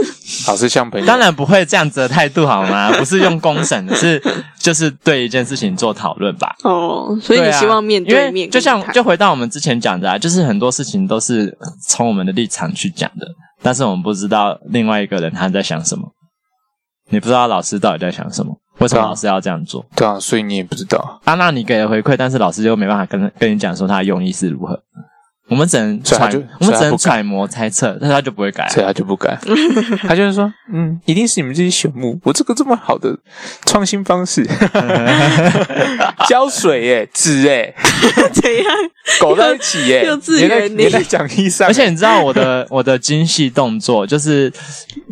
[0.47, 2.91] 老师像朋友，当然不会这样子的态度好吗？
[2.99, 4.23] 不是用公审，是
[4.59, 6.55] 就是对一件事情做讨论吧。
[6.63, 11.57] 哦，所以你希望面因为对面跟就像就回到我们之前讲的啊，就是很多事情都是
[11.89, 13.27] 从我们的立场去讲的，
[13.63, 16.05] 但是我们不知道另外一个人他在想什么，
[17.11, 19.85] 你不知道老师到底在想什么，为什么对啊老师要这样做？
[19.97, 24.79] 对啊，所以你也不知道，啊，那你给了回馈，但是老师又没办法跟跟你讲说他的用意是如何，
[25.49, 26.29] 我们只能揣
[26.59, 28.65] 我们只能揣摩猜测，但是他就不会改。
[28.65, 28.69] 啊。
[28.69, 29.39] 所以他就不改，
[30.07, 33.17] 他就是说，嗯，一定是你们这些朽木，我这个这么好的
[33.65, 34.45] 创新方式，
[36.29, 37.75] 胶水耶，纸耶，
[38.35, 38.65] 怎样？
[39.21, 40.91] 狗在一起耶，幼稚园粘在你。
[40.97, 44.53] 在讲义上，而且你知道我的我的精细动作，就是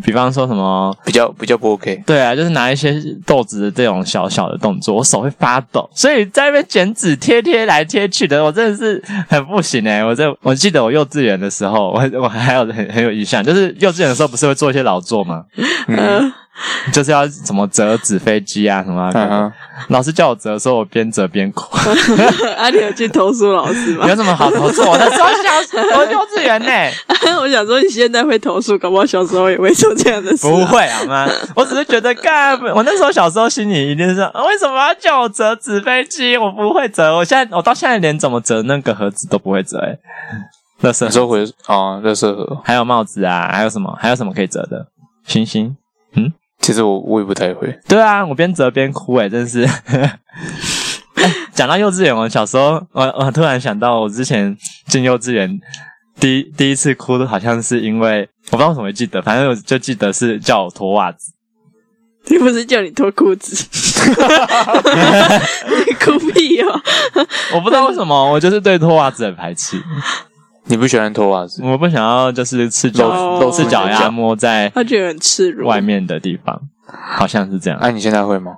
[0.03, 15.44] 比方说什么，比较比较不 OK，对啊，就是拿一些豆子的这种小小的动作，我手会发抖，所以在那边剪纸贴贴来贴去的，我真的是很不行哎、我这我记得我幼稚园的时候，我我还有很很有印象，就是幼稚园的时候不是会做一些劳作吗？
[15.88, 16.32] 嗯，呃，
[16.93, 19.53] 就是要怎么折纸飞机啊什么、啊嗯。
[19.88, 21.77] 老师叫我折的时候，我边折边哭。
[22.57, 24.07] 啊，你有去投诉老师吗？
[24.09, 24.83] 有什么好投诉？
[24.83, 26.69] 我那时候小，我幼稚园呢。
[27.40, 30.51] 我想说，你现在会投诉，搞不好小时候也会做这样的事、啊。
[30.51, 31.29] 不会好吗？
[31.57, 36.37] 我只是觉得，干，我那时候小时候心里一定是说，为什么要叫我折纸飞机？
[36.37, 37.14] 我不会折。
[37.17, 39.87] 我现在，我到现在连怎么折那个盒子都不会折、欸。
[39.87, 39.99] 哎，
[40.83, 43.97] 乐色收回啊，乐色盒，还有帽子啊，还有什么？
[44.01, 44.87] 还有什么可以折的？
[45.27, 45.77] 星星。
[46.17, 46.33] 嗯，
[46.64, 47.79] 其实我我也不太会。
[47.87, 49.68] 对啊，我边折边哭哎，真是。
[51.53, 55.61] 讲到幼稚园，我小时候，我我突然想到，我之前进幼稚园
[56.18, 61.33] 第一第一次哭的，好像是因为我不知道为什么会记得，反正我就记得是叫我脱袜子。
[62.29, 63.55] 你不是叫你脱裤子？
[65.87, 66.81] 你哭屁哦！
[67.55, 69.77] 我不知道为什么，我就是对脱袜子很排斥。
[70.66, 71.62] 你不喜欢脱袜子？
[71.64, 75.68] 我不想要，就是赤脚露赤脚丫摸在，他觉得很赤裸。
[75.68, 77.79] 外面的地方好像是这样。
[77.81, 78.53] 哎，你现在会吗？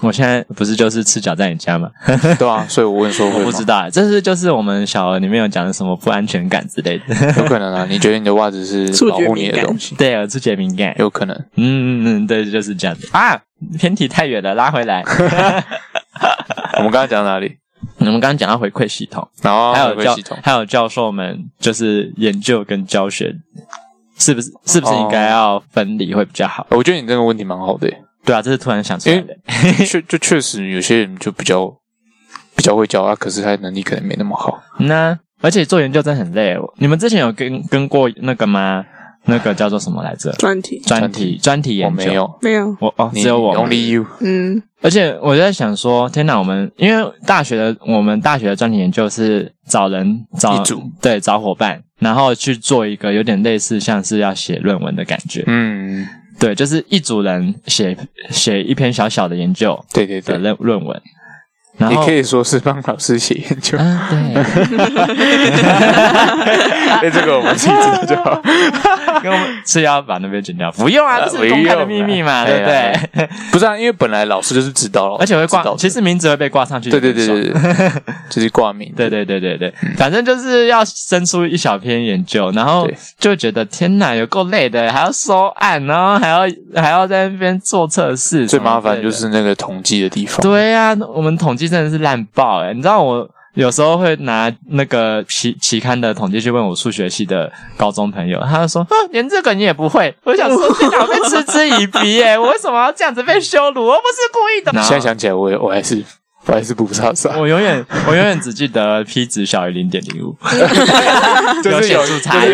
[0.00, 1.88] 我现在不是就是赤脚在你家吗？
[2.38, 7.14] 对啊，所以我问说会不知道，这是就是我们小儿里面有讲的什么不安全感之类的。
[7.38, 7.86] 有可能啊？
[7.88, 9.94] 你觉得你的袜子是保护你的东西？
[9.96, 11.34] 对，触觉敏感，有可能。
[11.56, 13.40] 嗯嗯嗯，对，就是这样子啊。
[13.78, 15.02] 偏题太远了，拉回来。
[16.76, 17.56] 我们刚刚讲到哪里？
[18.06, 23.34] 我们刚刚讲到回馈系统，然后还有教还有教授们，就是研究跟教学，
[24.18, 26.66] 是不是是不是应该要分离会比较好？
[26.70, 27.92] 我觉得你这个问题蛮好的。
[28.24, 29.36] 对啊，这是突然想出来的。
[29.86, 31.72] 确 就确实有些人就比较
[32.56, 34.60] 比较会教啊，可是他能力可能没那么好。
[34.78, 36.56] 那而且做研究真的很累。
[36.78, 38.84] 你们之前有跟跟过那个吗？
[39.26, 40.32] 那个叫做什么来着？
[40.32, 42.04] 专题，专题，专题研究。
[42.04, 42.76] 我没有，没有。
[42.80, 43.54] 我哦，只有我。
[43.56, 44.06] Only you。
[44.20, 44.62] 嗯。
[44.82, 55.42] 而且我在想说，天哪，我们因为大学的我们大学的专题研究是找人找一组，对，找伙伴，然后去做一个有点类似像是要写论文的感觉。
[55.46, 56.06] 嗯，
[56.38, 57.96] 对，就是一组人写
[58.30, 61.02] 写一篇小小的研究，对对对，论论文。
[61.78, 64.16] 然后也可以说是帮老师写研究，啊、对。
[66.96, 68.40] 哎，这个我们自己知道就好。
[69.22, 72.96] 因为我们是要把那边剪掉，不用啊，这是公开的秘密嘛，对不对？
[73.50, 76.88] 不是啊，因为本来老师就是知道了， 而且会挂，其实名字会被挂上去。
[76.90, 77.52] 对对对对对，
[78.30, 78.92] 就是挂名。
[78.96, 86.40] 对对对对对，反正就是要生出一小篇研究，然后就觉得天哪，有够累的，还要收案，然后还要
[86.80, 88.46] 还要在那边做测试。
[88.46, 90.40] 最麻烦就是那个统计的地方。
[90.40, 91.65] 对啊，我们统计。
[91.68, 92.72] 真的是烂爆哎！
[92.72, 102.38] 你知道我有时候会拿那个期期刊的统计去问我数学系的高中朋友，他就说：“连这个你也不会。”我想说：“天哪，我被嗤之以鼻哎！
[102.38, 103.86] 我为什么要这样子被羞辱？
[103.86, 106.04] 我不是故意的。”现在想起来我，我我还是
[106.44, 107.30] 我还是不差啥。
[107.38, 110.36] 我永远我永远只记得 p 值小于零点零五，
[111.64, 112.50] 就是有差异，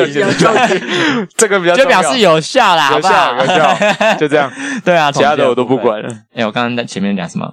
[1.36, 4.48] 这个比较就表示有效啦，有效有效，就这样。
[4.84, 6.08] 对啊，其他的我都不管了。
[6.32, 7.52] 哎，我刚刚在前面讲什么？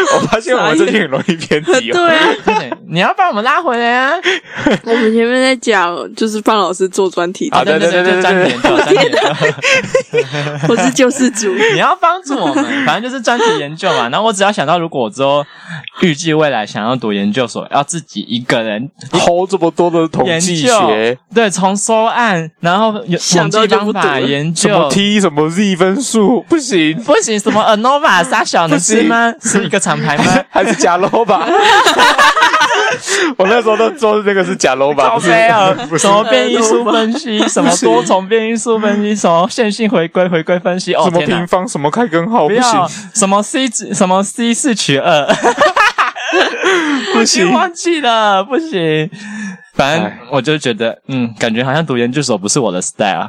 [0.14, 1.94] 我发现我们最近很容易偏题哦。
[1.94, 2.16] 对
[2.54, 4.12] 啊，你要把我们拉回来啊！
[4.84, 7.48] 我们前面在讲，就是帮老师做专题。
[7.50, 8.54] 啊，对对对对对。
[10.68, 14.08] 我是救世主，你要帮助我们，反正就是专题研究嘛。
[14.08, 15.44] 然后我只要想到，如果我之后
[16.00, 29.32] 预计未来想要读研究所，要自己一个人 hold 这么多的统计学，对，从收案，然后有统计方法研究，什么 T 什么 Z 分数，不行不行，什么 ANOVA 杀小能是吗？
[29.42, 30.24] 是一个厂牌吗？
[30.48, 31.46] 还是假 low 吧？
[33.36, 35.18] 我那时候都做这个是假 low 吧？
[35.98, 45.26] 什么变异数分析，什么多重变异数分析，什么线性回归回归分析，哦，什么平方，什么开根号，不行，什么 C 什么 C 四取二，
[47.12, 49.10] 不行，忘记了，不行。
[49.74, 53.28] 反正我就觉得，嗯，感觉好像读研究所不是我的 style，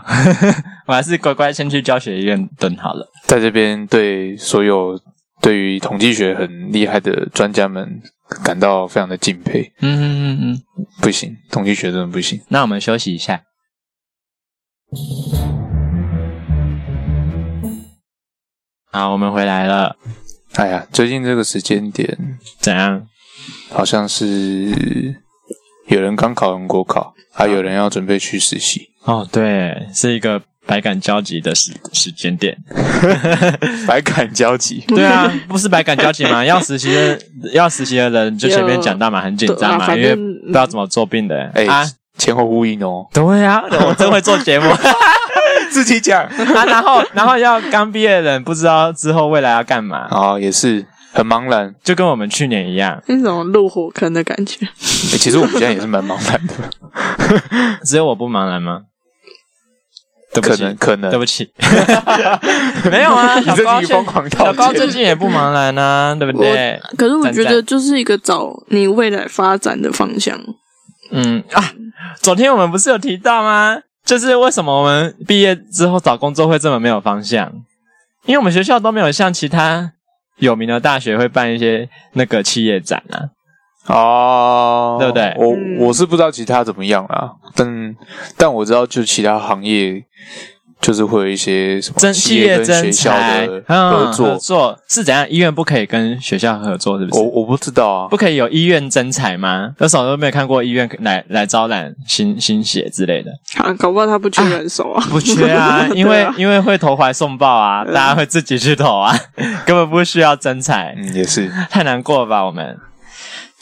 [0.85, 3.09] 我还是乖乖先去教学院蹲好了。
[3.25, 4.99] 在这边对所有。
[5.45, 8.01] 对于统计学很厉害的专家们
[8.43, 9.71] 感到非常的敬佩。
[9.79, 10.61] 嗯嗯嗯嗯，
[10.99, 12.41] 不行，统计学真的不行。
[12.47, 13.43] 那我们休息一下。
[18.91, 19.95] 好，我们回来了。
[20.53, 22.17] 哎呀，最近这个时间点
[22.57, 23.07] 怎样？
[23.69, 25.21] 好像是
[25.89, 28.89] 有人刚考完国考，还有人要准备去实习。
[29.03, 30.41] 哦，对，是一个。
[30.65, 32.57] 百感交集的时时间点，
[33.87, 36.43] 百感交集，对啊，不是百感交集吗？
[36.45, 37.19] 要实习的
[37.53, 41.85] 要实习的人就前面讲到嘛，很紧张嘛，因为不知道怎么做病的，哎啊，
[42.17, 44.65] 前后呼应哦，对啊， 我真会做节目，
[45.71, 46.23] 自己讲。
[46.23, 54.67] 啊，然后然后要刚毕业的人不知道之后未来要干嘛，哦，也是很茫然，就跟我们去年一样，那种入火坑的感觉。
[54.79, 58.81] 其实我们现在也是蛮茫然的，只有我不茫然吗？
[60.41, 61.49] 对不起，可能可能对不起，
[62.91, 64.87] 没有啊，小高是疯狂小高最。
[64.89, 66.79] 近也不茫然啊，对不对？
[66.97, 70.39] 可是我觉得就是一个找你未来发展的方向。
[71.11, 71.71] 嗯啊，
[72.21, 73.77] 昨天我们不是有提到吗？
[74.05, 77.51] 就是为什么我们毕业之后找工作会这么没有方向？
[78.25, 79.91] 因为我们学校都没有像其他
[80.37, 83.34] 有名的大学会办一些那个企业展啊。
[83.87, 87.95] 哦，对不对我嗯我是不知道其他怎么样啦，但
[88.37, 90.03] 但我知道，就其他行业
[90.81, 95.27] 就是会有一些什么企业跟学校的嗯合作，合作是怎样？
[95.29, 97.19] 医院不可以跟学校合作，是不是？
[97.21, 98.17] 我我不知道啊不。
[98.17, 99.71] 可以有医院征才吗？
[99.79, 105.03] 有什么都没有看过医院来来招揽新新血之类的，啊，搞不好他不缺人手啊。
[105.09, 109.15] 不缺啊， 因为、啊因为会投怀送抱啊大家会自己去投啊，
[109.65, 112.45] 根本不需要征才，嗯，也是，太难过了吧？
[112.45, 112.77] 我们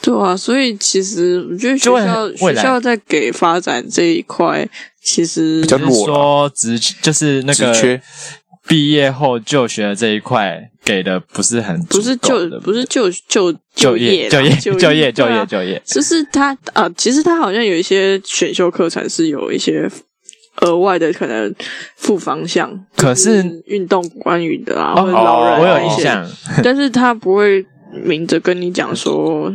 [0.04, 4.68] 对啊，所以其实我觉得学校学校在给发展这一块，
[5.02, 8.00] 其实比较弱是说职就是那个
[8.66, 19.90] 毕业后就学的这一块给的不是很不是就不是就就就业就业就业就业就业就业，就是他啊，其实他好像有一些选修课程是有一些
[20.60, 21.54] 额外的可能
[21.96, 26.26] 副方向，可是运动关于的啊，哦或者老人我有印象，
[26.62, 27.64] 但是他不会
[28.04, 29.52] 明着跟你讲说，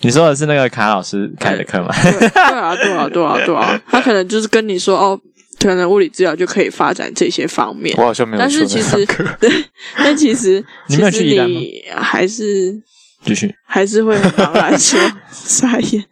[0.00, 1.88] 你说的是那个卡老师开的课吗？
[2.02, 5.20] 对对啊，对啊，对啊，对啊，他可能就是跟你说哦，
[5.58, 9.04] 可能物理治疗就可以发展这些方面我，好像没有但是其实
[9.40, 9.50] 对，
[9.96, 12.80] 但其实 你没有去你还是
[13.24, 13.52] 继续。
[13.66, 14.98] 还是会很茫然说
[15.30, 16.04] 傻眼，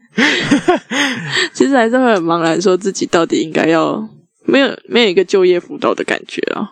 [1.53, 4.07] 其实还是会很茫然说自己到底应该要
[4.45, 6.69] 没有没有一个就业辅导的感觉啊。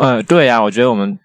[0.00, 1.18] 呃，对啊，我觉得我们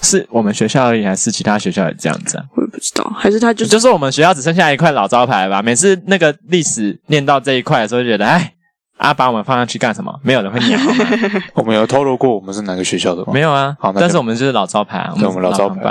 [0.00, 2.44] 是我们学校而已，还是其他学校也这样子啊？
[2.56, 5.60] 我也不知道，还是他就是就是我们学校只剩下一块老招牌吧。
[5.60, 8.54] 每次那个历史念到这一块的时候，就觉得，哎，
[8.98, 10.18] 啊，把我们放上去干什么？
[10.22, 10.78] 没有人会鸟
[11.54, 13.32] 我们有透露过我们是哪个学校的吗？
[13.32, 13.76] 没有啊。
[13.78, 15.82] 好但是我们就是老招牌啊，对我们老招牌。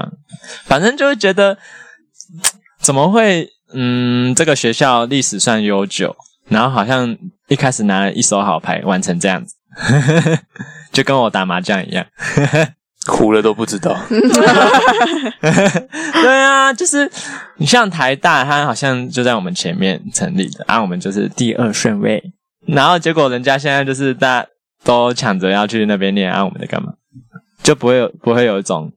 [0.65, 1.57] 反正就会觉得，
[2.79, 3.47] 怎么会？
[3.73, 6.13] 嗯，这个学校历史算悠久，
[6.49, 7.15] 然后好像
[7.47, 9.55] 一开始拿了一手好牌，玩成这样子，
[10.91, 12.05] 就跟我打麻将一样。
[13.07, 13.97] 糊了都不知道。
[15.39, 17.09] 对啊，就是
[17.57, 22.21] 你像台大，它好像就在我们前面成立的，啊，我们就是第二顺位，
[22.67, 24.47] 然后结果人家现在就是大家
[24.83, 26.93] 都抢着要去那边念，啊，我们在干嘛？
[27.63, 28.91] 就不会有不会有一种，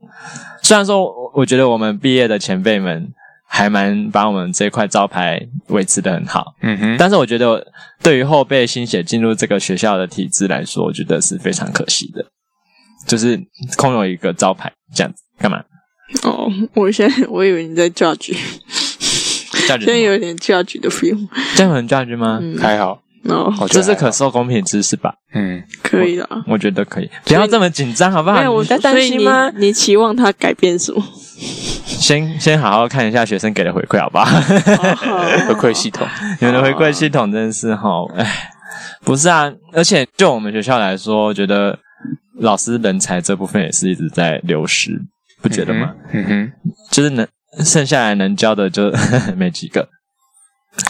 [0.62, 3.12] 虽然说我我觉得我们毕业的前辈们
[3.46, 5.38] 还蛮把我们这块招牌
[5.68, 7.66] 维持的很好，嗯哼，但是我觉得
[8.02, 12.24] 对于后辈新血进入这个学校的体制来说，我觉得是非常可惜的，
[13.06, 13.40] 就是
[13.76, 15.62] 空有一个招牌这样子干嘛？
[16.22, 18.36] 哦，我现在我以为你在 judge，
[19.50, 21.18] 现在有点 judge 的 feel。
[21.56, 22.38] 这样有人 judge 吗？
[22.40, 25.14] 嗯，还好，哦，这是可受公平之事吧？
[25.34, 26.42] 嗯，可以的啊。
[26.46, 28.36] 我觉得可以，不要这么紧张好不好？
[28.38, 29.50] 没有，我在担心吗？
[29.56, 31.02] 你期望他改变什么？
[31.86, 34.24] 先先好好看一下学生给的回馈好不好？
[35.48, 36.06] 回馈系统，
[36.40, 38.50] 你们的回馈系统真是哈，哎，
[39.02, 41.76] 不是啊，而且就我们学校来说，我觉得
[42.40, 45.00] 老师人才这部分也是一直在流失，
[45.40, 45.94] 不觉得吗？
[46.12, 46.52] 嗯哼，
[46.90, 47.26] 就是能
[47.60, 48.92] 剩下来能教的就
[49.36, 49.88] 没几个。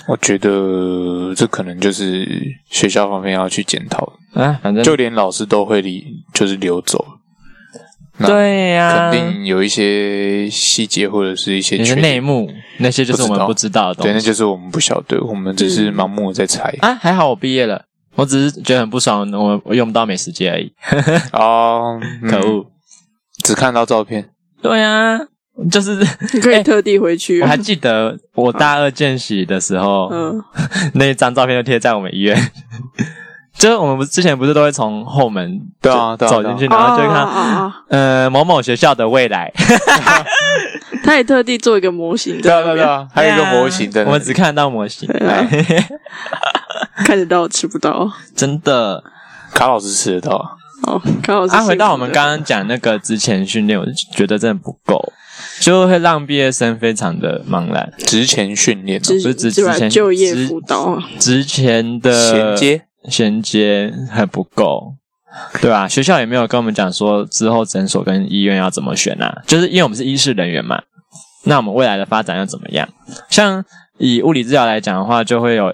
[0.08, 2.26] 我觉得这可能就是
[2.70, 6.02] 学校方面要去检讨的，啊，反正就连老师都会离，
[6.32, 7.04] 就是流走。
[8.16, 14.12] 那对呀、肯定有一些细节或者是一些内幕，那些就是我们不知道的东西。
[14.12, 16.74] 对，那就是我们不晓得，我们只是盲目的在猜。
[16.80, 17.84] 啊，还好我毕业了，
[18.16, 20.72] 我只是觉得很不爽，我我用不到美食街而已。
[21.32, 22.66] 哦，嗯可恶！
[23.42, 24.28] 只看到照片，
[24.62, 25.18] 对啊，
[25.70, 25.96] 就是
[26.32, 27.44] 你可以特地回去啊。
[27.44, 30.42] 我还记得我大二见习的时候，嗯，
[30.94, 32.36] 那一张照片就贴在我们医院。
[33.56, 39.52] 就是我们不之前不是都会从后门对啊对啊走进去，然后就会看呃某某学校的未来。
[41.04, 45.08] 他也特地做一个模型，对啊对啊对啊，还有一个模型的，我们只看到模型，
[47.06, 48.10] 看得到吃不到。
[48.34, 49.04] 真的。
[49.52, 50.50] 卡老师吃得到啊，
[50.82, 51.54] 哦，卡老师。
[51.54, 55.12] 啊，回到我们刚刚讲那个之前训练，我就觉得真的不够，
[55.60, 57.92] 就会让毕业生非常的茫然。
[57.98, 64.94] 职前训练之啊，不是之之之前就业之辅导啊，之前的衔接衔接还不够，
[65.60, 70.82] 对啊、学校也没有跟我们讲说之后诊所跟医院要怎么选啊，就是因为我们是医师人员嘛，
[71.44, 72.88] 那我们未来的发展要怎么样？
[73.30, 73.64] 像
[73.98, 75.72] 以物理治疗来讲的话，就会有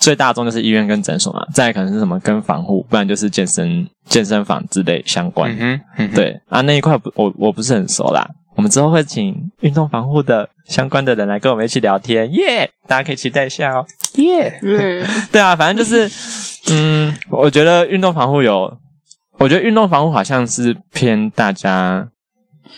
[0.00, 5.52] 最大众就是医院跟诊所嘛，再可能是什么跟防护，不然就是健身健身房之类相关。
[5.52, 8.26] 嗯哼，嗯哼，对啊，那一块不我我不是很熟啦。
[8.56, 13.86] 我们之后会请运动防护的相关的人来跟我们一起聊天，耶、大家可以期待一下哦，
[14.16, 16.10] 耶、对， 对啊，反正就是，
[16.72, 18.76] 嗯，我觉得运动防护有
[19.38, 22.06] 我觉得运动防护好像是偏大家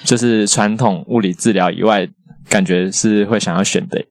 [0.05, 2.07] 就是传统物理治疗以外，
[2.49, 4.05] 感觉是会想要选的。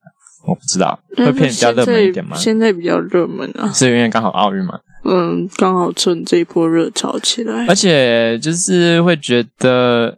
[0.46, 2.36] 我不知道会偏比较热门一点吗？
[2.36, 4.80] 现在比较热门啊，是因为刚好奥运嘛。
[5.04, 10.18] 嗯，刚好趁这一波热潮起来，而且就是会觉得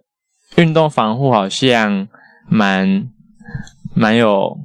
[0.58, 2.08] 运动防护好像
[2.50, 3.08] 蛮
[3.96, 4.58] 蛮有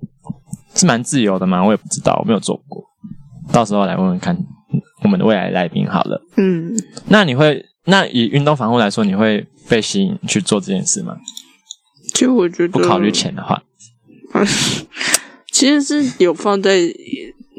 [0.74, 2.82] 是蛮自由的嘛，我也不知道，我没有做过，
[3.52, 4.36] 到时候来问问看
[5.04, 6.20] 我们的未来来宾好了。
[6.36, 11.16] 嗯，那你会那以运动防护来说，你会被吸引去做这件事吗？
[12.14, 13.62] 其实我觉得不考虑钱的话，
[15.58, 16.78] 其实是有放在。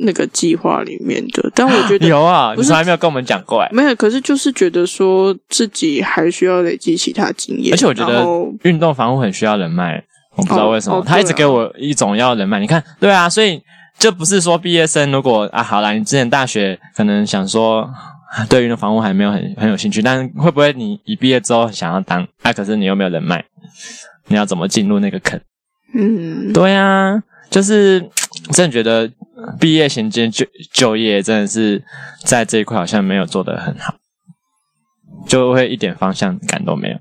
[0.02, 3.94] 那个计划里面的，但我觉得 有啊，你还没有跟我们讲过哎，没有。
[3.96, 8.26] 可是就是觉得说自己还需要累积其他经验，而且我觉得
[8.64, 10.02] 运动防护很需要人脉，
[10.38, 12.62] 我不知道为什么，他一直给我一种要人脉。
[12.62, 13.62] 你看，对啊，所以
[13.98, 17.86] 就不是说毕业生如果啊，好啦，你之前大学可能想说
[18.48, 22.54] 对运动防护还没有很很有兴趣，但会不会你一毕业之后想要当啊？
[22.54, 23.44] 可是你又没有人脉，
[24.30, 25.38] 你要怎么进入那个坑？
[25.94, 28.10] 嗯，对啊，就是
[28.54, 29.12] 真的觉得。
[29.58, 31.82] 毕业衔接就就业真的是
[32.26, 33.96] 在这一块好像没有做得很好，
[35.26, 36.98] 就会一点方向感都没有。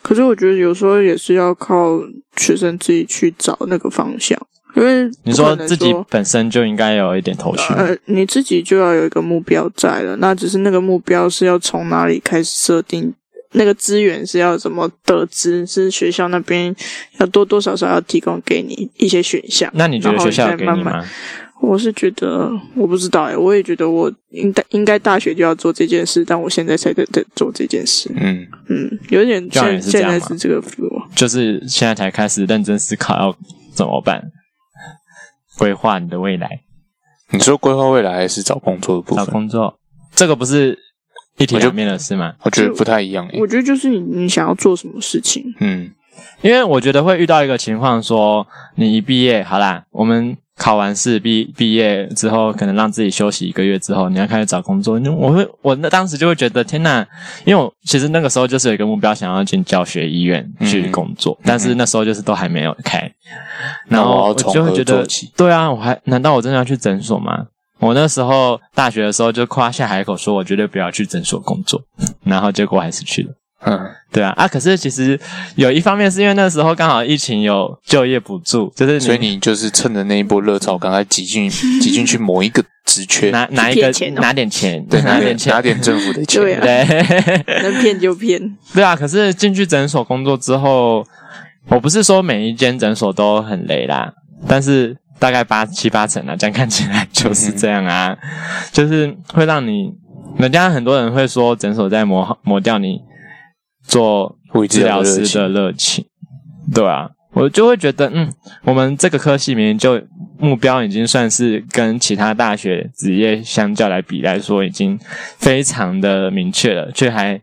[0.00, 2.00] 可是我觉得有时候也是要靠
[2.38, 4.40] 学生自己去找那个方向，
[4.74, 10.16] 因为你说自己本身就应该有一点头绪，呃，你自己就要有一个目标在了。
[10.16, 13.14] 那只是那个目标是要从哪里开始设定，
[13.56, 15.66] 那个资源是要怎么得知？
[15.66, 16.74] 是学校那边
[17.18, 19.70] 要多多少少要提供给你一些选项。
[19.74, 20.74] 那你觉得学校给你吗？
[20.76, 21.08] 慢慢
[21.62, 28.12] 我是觉得，我不知道哎，我也觉得我应该应该大学就要做这件事，但我现在才在在做这件事。
[28.14, 33.34] 嗯嗯，有点现现在是这个 feel，就是现在才开始认真思考要
[33.72, 34.22] 怎么办，
[35.58, 36.60] 规划你的未来。
[37.30, 39.24] 你说规划未来还是找工作的部分？
[39.24, 39.80] 找工作，
[40.14, 40.78] 这个不是
[41.38, 42.32] 一体两面的事吗？
[42.42, 43.28] 我觉得不太一样。
[43.34, 45.44] 我觉得就是你你想要做什么事情。
[45.60, 45.90] 嗯，
[46.42, 50.36] 因为我觉得会遇到一个情况，说你一毕业，好啦，我们。
[50.58, 54.98] 考完试毕毕业之后，可能让自己休息一个月之后，你要开始找工作。
[55.10, 57.04] 我会我那当时就会觉得天呐，
[57.44, 63.12] 因为我其实那个时候就是有一个目标，想要进教学医院去工作，嗯、但是那时候就是都还没有开，嗯、
[63.88, 65.06] 然后我就会觉得，
[65.36, 67.48] 对啊，我还难道我真的要去诊所吗？
[67.78, 71.80] 我那时候大学的时候就夸下海口说，我绝对不要去诊所工作，
[72.24, 73.30] 然后结果还是去了。
[73.64, 73.80] 嗯，
[74.12, 75.18] 对啊，啊，可是其实
[75.56, 81.48] 有一方面是因为那时候刚好疫情有就业补助，就是所以你就是趁着那一波热潮，赶快挤进
[81.80, 86.84] 挤进去某一个职缺，拿拿一个拿点钱，对，拿点钱，拿点政府的钱，对，
[87.62, 88.56] 能骗就骗。
[88.74, 91.04] 对啊，可是进去诊所工作之后，
[91.68, 94.12] 我不是说每一间诊所都很累啦，
[94.46, 98.16] 但是大概八七八成啊，这样看起来就是这样啊，
[98.72, 99.92] 就是会让你，
[100.38, 103.00] 人家很多人会说诊所在磨磨掉你。
[103.88, 104.36] 做
[104.68, 106.04] 治疗师的热情，
[106.74, 108.28] 对啊，我就会觉得，嗯，
[108.64, 110.02] 我们这个科系里面就
[110.40, 114.98] 目标已经算是跟其他大学职业相较来比来说，已经
[115.38, 117.40] 非常的明确了，却还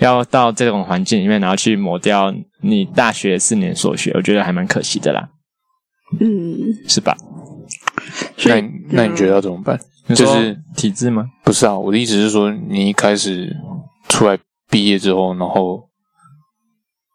[0.00, 2.30] 要到这种环境里面，然后去磨掉
[2.60, 5.26] 你大学四年所学，我觉得还蛮可惜的啦。
[6.20, 7.16] 嗯，是吧？
[8.46, 9.78] 那那你觉得要怎么办？
[10.14, 11.26] 就是体制吗？
[11.42, 13.56] 不是啊，我的意思是说，你一开始
[14.08, 14.38] 出来。
[14.70, 15.88] 毕业之后，然后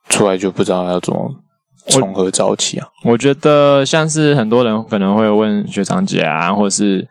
[0.07, 1.35] 出来就不知道要怎么
[1.87, 2.87] 从何找起啊。
[3.03, 7.05] 我，我觉得像是很多人可能会问学长姐啊，或者是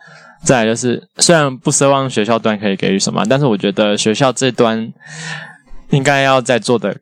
[0.45, 4.91] 再来就是，虽然不奢望学校端可以给予什么，但是我觉得学校这端
[5.91, 6.97] 应该要再做的，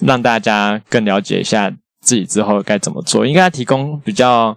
[0.00, 1.70] 让大家更了解一下
[2.00, 4.56] 自己之后该怎么做，应该提供比较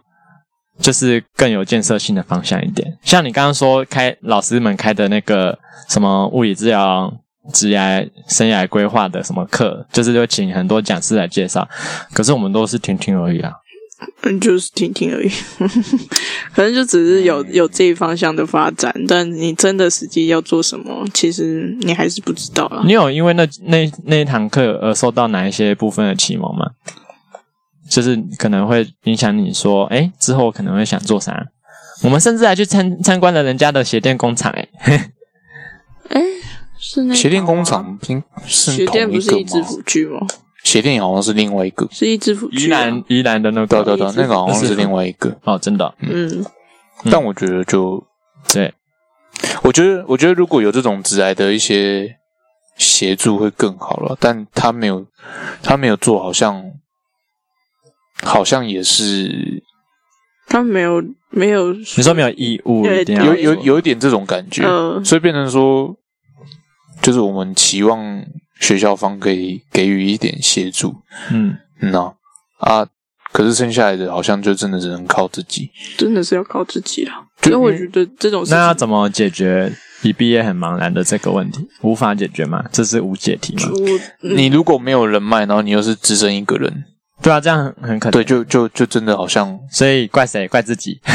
[0.79, 2.97] 就是更有建设性的方向一点。
[3.03, 7.13] 像你刚刚说开老师们开的那个什么物理治疗。
[7.51, 11.67] 职业生涯规划的什么课，就是就请很多讲师来介绍，
[12.13, 13.51] 可是我们都是听听而已啊，
[14.21, 15.29] 嗯，就是听听而已，
[16.53, 22.83] 可能就只是有有这一方向的发展，但你真的实际要做什么，其实你还是不知道啦。
[22.85, 26.69] 你有因为那那那一堂课而受到哪一些部分的启蒙吗？
[27.89, 31.47] 就是可能会影响你说，哎，之后可能会想做啥？
[32.03, 35.09] 我们甚至还去参参观了人家的鞋垫工厂，哎。
[36.81, 37.99] 是那鞋垫工厂，
[38.45, 40.25] 是鞋垫不是一支辅具吗？
[40.63, 42.67] 鞋垫好像是另外一个，是一支辅具。
[42.67, 45.35] 宜兰宜兰的那个，对对对，那个好像是另外一个。
[45.43, 46.45] 哦，真的，嗯。
[47.11, 48.01] 但我觉得就
[48.51, 48.73] 对，
[49.61, 52.15] 我觉得我觉得如果有这种职涯的一些
[52.77, 55.05] 协助会更好了，但他没有，
[55.61, 56.63] 他没有做，好像
[58.23, 59.63] 好像也是，
[60.47, 64.63] 他没有没有，你说没有义务，有有有一点这种感觉，
[65.03, 65.95] 所以变成说。
[67.01, 68.21] 就是我们期望
[68.59, 70.93] 学校方可以给予一点协助。
[71.31, 72.11] 嗯，嗯呐
[72.57, 72.85] 啊，
[73.31, 77.13] 可是剩下来的好像就真的只能靠自己，真的是要靠自己了。
[77.41, 81.65] 就所以我觉得这种事情那要怎么解决你毕业很茫然的这个问题？
[81.83, 82.65] 无法解决吗？
[82.69, 83.69] 这是无解题吗？
[84.21, 86.83] 嗯你如果没有人脉，然后你又是只身一个人，
[87.21, 88.11] 对啊，这样很很可能。
[88.11, 90.47] 对，就就就真的好像所以怪谁？
[90.47, 90.99] 怪自己？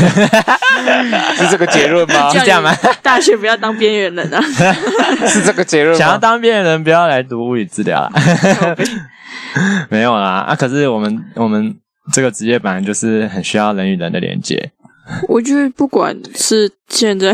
[1.36, 2.28] 是这个结论吗？
[2.32, 2.74] 是这样吗？
[3.02, 4.40] 大学不要当边缘人啊！
[5.26, 5.96] 是这个结论？
[5.96, 8.12] 想要当边缘人，不要来读物理治疗啦。
[9.88, 10.54] 没有啦啊！
[10.54, 11.74] 可是我们我们
[12.12, 14.72] 这个职业本来就是很需要人与人的连接。
[15.28, 17.32] 我觉得不管是现在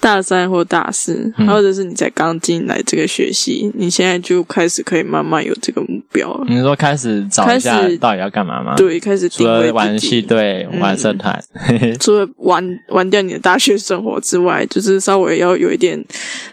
[0.00, 6.46] 大三或大四，嗯或者是你才刚进来这个学习，你现在就开始可以慢慢有这个目标了。
[6.48, 11.42] 你说开始找一下开始到底要干嘛吗？，对，开始除了玩己系队、嗯玩社团，
[11.98, 16.02] 除了玩玩掉你的大学生活之外，就是稍微要有一点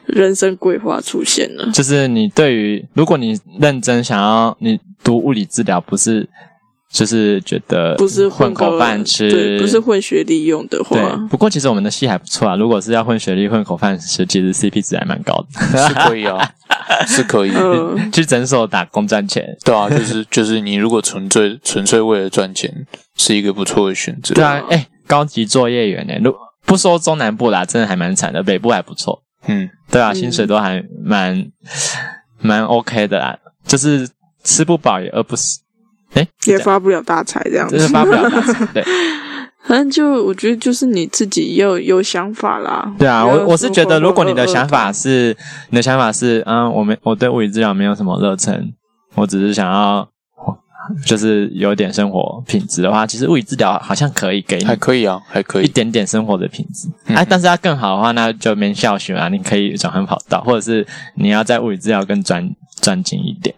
[0.07, 1.69] 人生规划出现了。
[1.71, 6.27] 就是你对于如果你认真想要你读物理治疗，不是
[6.95, 11.27] 就是觉得不是混口饭吃，对，不是混学历用的对话，。
[11.29, 12.55] 不过其实我们的戏还不错啊。
[12.55, 15.77] 如果是要混学历、混口饭吃，其实 CP 值还蛮高的。
[15.77, 16.53] 是可以啊，
[17.05, 17.51] 是可以。
[17.51, 22.73] 呃，去诊所打工赚钱，对啊，就是就是你如果纯粹纯粹为了赚钱，
[23.17, 24.33] 是一个不错的选择。
[24.33, 26.13] 对啊，哎、高级作业员呢？
[26.23, 26.33] 如
[26.65, 29.21] 不说中南部啦，真的还蛮惨的，北部还不错。
[29.47, 31.45] 嗯，对啊，嗯薪水都还蛮
[32.39, 33.37] 蛮 OK 的啦，
[33.67, 34.07] 就是
[34.45, 35.59] 吃不饱也饿不死。
[36.15, 37.77] 哎，也发不了大财这样子。
[37.77, 38.65] 就是发不了大财。
[38.73, 38.83] 对
[39.67, 42.93] 反正就我觉得就是你自己要有想法啦。
[42.99, 45.35] 对啊，我我是觉得，如果你的想法是
[45.71, 48.71] 你的想法是，嗯，我没我对物理治疗没有什么热忱，
[49.15, 50.07] 我只是想要
[51.03, 55.69] 就是有点生活品质的话，其实物理治疗好像可以给你还可以啊，还可以一以。
[55.71, 56.87] 点点生活的品质。
[57.07, 60.85] 嗯哎，但是要更好的话，那就免校学啊，你可以转换跑道，或者是
[61.15, 62.47] 你要在物理治疗更专
[62.81, 63.55] 专精一点。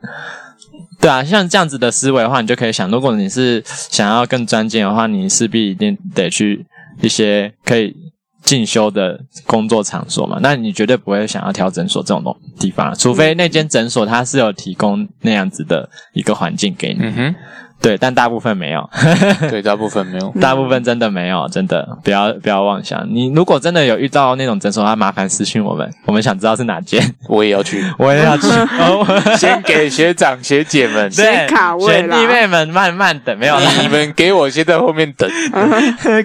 [1.00, 6.66] 对啊，像这样子的思维的话，你就可以想，如果你是想要更专精的话，你势必一定得去
[7.02, 7.96] 一些可以
[8.42, 10.40] 进修的工作场所嘛。
[10.42, 17.00] 那你绝对不会想要挑诊所这种东地方，除非那间诊所它是有提供那样子的一个环境给你。
[17.02, 17.36] 嗯哼，
[17.80, 18.90] 对，但大部分没有。
[19.50, 20.34] 对，大部分没有。
[20.42, 23.08] 大部分真的没有，真的不要不要妄想。
[23.10, 28.48] 你如果真的有遇到那种诊所，那麻烦私信我们，我们想知道是哪间，我也要去， 我也要去。
[28.48, 29.06] 哦
[29.38, 35.30] 先给学长学姐们，对先卡位啦学弟妹们慢慢等，没有啦，你们给我先在后面等。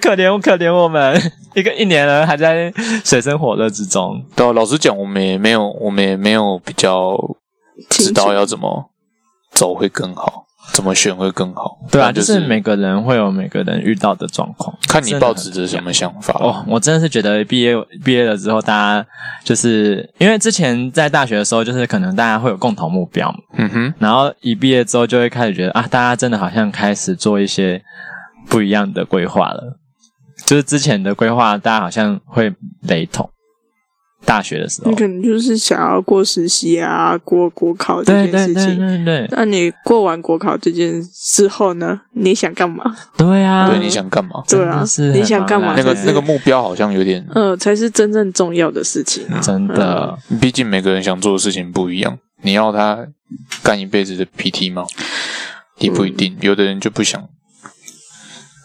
[0.01, 1.21] 可怜我可怜我们，
[1.55, 2.73] 一个一年了还在
[3.05, 4.25] 水深火热之中。
[4.35, 7.17] 对啊，老实讲，我们也没有，我们也没有比较
[7.91, 8.91] 知道要怎么
[9.51, 11.77] 走会更好，怎么选会更好。
[11.91, 19.07] 对啊，但就是每个人会有每个人遇到的状况，看你抱持着什么想法哦，我真的是觉得毕业毕业了之后，大家
[19.45, 23.39] 就是因为之前在大学的时候，就是可能大家会有共同目标嘛。
[23.59, 27.83] 嗯哼，然后一毕业之后，就会开始觉得啊，大家真的好像开始做一些
[28.49, 29.79] 不一样的规划了。
[30.45, 32.53] 就是之前的规划，大家好像会
[32.83, 33.29] 雷同。
[34.25, 38.79] 大学的时候你，可能就是想要过实习啊，过国考这对对对件事情。
[38.79, 42.01] 对对那你过完国考这件事后呢？
[42.13, 42.97] 你想干嘛？
[43.17, 43.69] 对啊！
[43.69, 44.43] 对，你想干嘛？
[44.49, 49.41] 对啊是你想干嘛那个那个目标好像有点，呃，才是真正重要的事情啊。
[49.41, 52.19] 真的，毕竟每个人想做的事情不一样。
[52.43, 53.07] 你要他
[53.63, 54.85] 干一辈子的 PT 吗？
[55.79, 57.29] 也不一定，有的人就不想。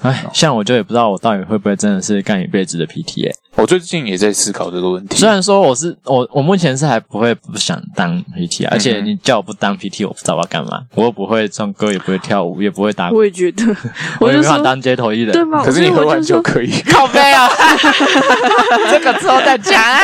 [0.01, 5.17] 哎，像我就也不知道我到底会不会真的是干一辈子的 PT 欸我最近也在思考这个问题。
[5.17, 10.83] 虽然说我是我，我目前是还不会不想当 PT 啊，而且你叫我不当 PT，我不知道我要干嘛。
[10.93, 13.63] 我又不会唱歌，也不会跳舞，也不会打鼓，我也觉得，
[14.21, 15.31] 我没法当街头艺人。
[15.33, 15.63] 对吧？
[15.65, 16.69] 可是你喝完所以我就说就可以。
[16.91, 17.49] 靠背啊，
[18.91, 19.99] 这个之后再讲啊，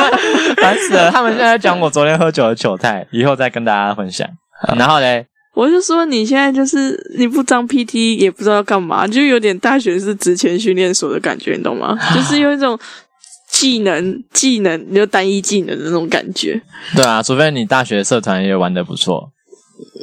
[0.62, 1.10] 烦死了。
[1.10, 4.26] 他们现在讲我昨天喝酒的糗态，以后再跟大家分享。
[4.78, 5.26] 然后嘞，
[5.56, 11.96] 我就说你现在就是你不当 PT 也不知道要干嘛，就有点大学是职前训练所的感觉，你懂吗？
[12.14, 12.78] 就是有一种
[13.50, 16.60] 技能技能你就单一技能的那种感觉。
[16.94, 19.32] 对啊，除非你大学社团也玩的不错，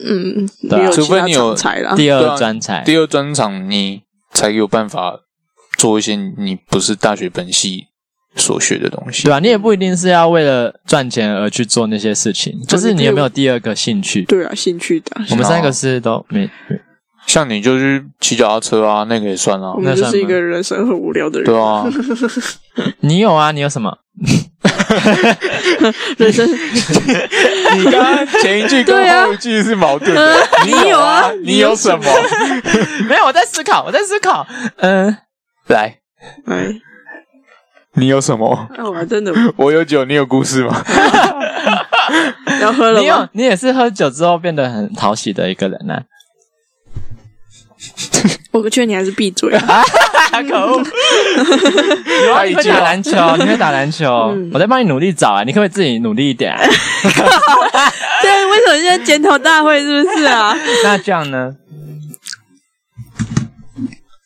[0.08, 1.56] 嗯，对啊除非你有。
[1.96, 4.02] 第二专才，第二专场你
[4.32, 5.20] 才有办法
[5.78, 7.86] 做一些你不是大学本系
[8.36, 9.24] 所学的东西。
[9.24, 14.24] 对吧、啊你也不一定是要为了赚钱而去做那些事情，就是你有没有第二个兴趣？
[14.26, 16.50] 对啊，兴趣的，我们三个是都没，
[17.28, 19.80] 像你就是骑脚踏车啊，那个也算啊我。
[19.80, 21.46] 们就是一个人生很无聊的人。
[21.46, 21.86] 对啊，
[23.02, 23.52] 你有啊？
[23.52, 23.98] 你有什么？
[26.18, 30.22] 人生你刚刚前一句跟后一句是矛盾的。
[30.22, 32.04] 呃你有啊你有什么？
[33.10, 34.46] 没有，我在思考，我在思考。
[34.78, 35.16] 嗯、
[35.68, 35.98] 来，
[36.46, 36.68] 哎，
[37.96, 38.68] 你有什么？
[38.78, 40.84] 那我真的我有酒，你有故事吗？
[42.62, 43.28] 要喝了你有？
[43.34, 46.04] 你也是喝酒之后变得很讨喜的一个人呢、啊。
[48.52, 49.84] 我劝你还是闭嘴 啊！
[50.48, 50.82] 可恶！
[52.26, 56.60] 有啊，你会打篮球，你会打篮球，嗯我在帮你努力找啊，你可不可以自己努力一点、啊？
[58.22, 60.56] 对，为什么现在检讨大会是不是啊？
[60.84, 61.56] 那这样呢？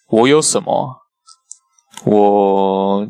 [0.10, 0.98] 我有什么？
[2.06, 3.08] 我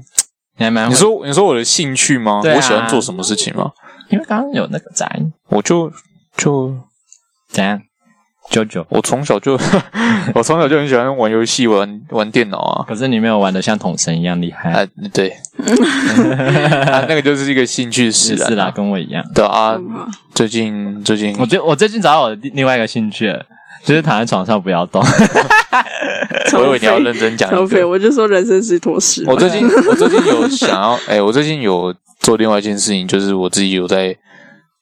[0.58, 2.40] 你还蛮你说你说我的兴趣吗？
[2.42, 3.72] 对啊我喜欢做什么事情吗？
[4.10, 5.92] 因为刚刚有那个杂音，我就
[6.38, 6.76] 就
[7.50, 7.82] 怎样？
[8.50, 9.60] 九九，我从小就
[10.34, 12.86] 我从小就很喜欢玩游戏、玩玩电脑啊。
[12.88, 15.30] 可是你没有玩的像统神一样厉害，啊，对，
[16.88, 19.22] 啊，那个就是一个兴趣使然是啦，跟我一样。
[19.36, 23.46] 对啊，嗯最近最近我觉得我最近找到我的另外一个兴趣了，
[23.84, 25.02] 就是躺在床上不要动。
[26.54, 27.88] 我以为你要认真讲超肥，一个。
[27.90, 29.24] 我就说人生是一坨屎。
[29.28, 34.16] 我最近我最近有想要，哎、我最近有做另外一件事情，就是我自己有在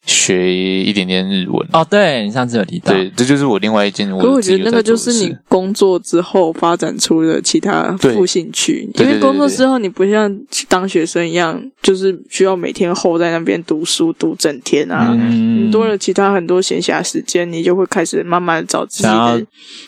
[0.06, 1.68] 学一点点日文。
[1.74, 10.34] 哦，对你上次有提到，对，这就是我另外一件我可我觉得那个就是你工作之后发展出的其他副兴趣，因为工作之后你不像
[10.68, 15.10] 当学生一样，就是需要每天候在那边读书读整天啊。
[15.12, 19.43] 嗯你多了其他很多闲暇时间，你就会开始慢慢找自己的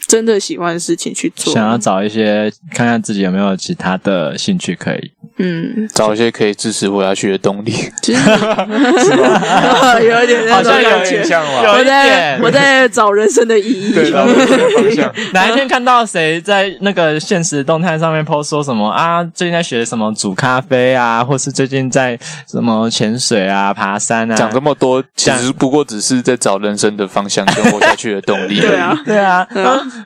[0.07, 1.53] 真的喜欢的事情去做。
[1.53, 5.11] 想要找一些看看自己有没有其他的兴趣可以。
[5.39, 8.19] 嗯，找一些可以支持活下去的动力，其实
[10.07, 11.23] 有一点那种感觉。
[11.23, 13.93] 像嘛有我一点在我在找人生的意义。
[13.93, 15.13] 对，找人生的方向。
[15.33, 19.23] 哪一天看到谁在那个现实动态上面 post 说什么啊？
[19.33, 22.17] 最近在学什么煮咖啡啊，或是最近在
[22.49, 24.35] 什么潜水啊、爬山啊？
[24.35, 28.59] 讲这么多，其实不过只是在找人生的方向跟活下去的动力。
[28.67, 29.47] 对啊，对啊，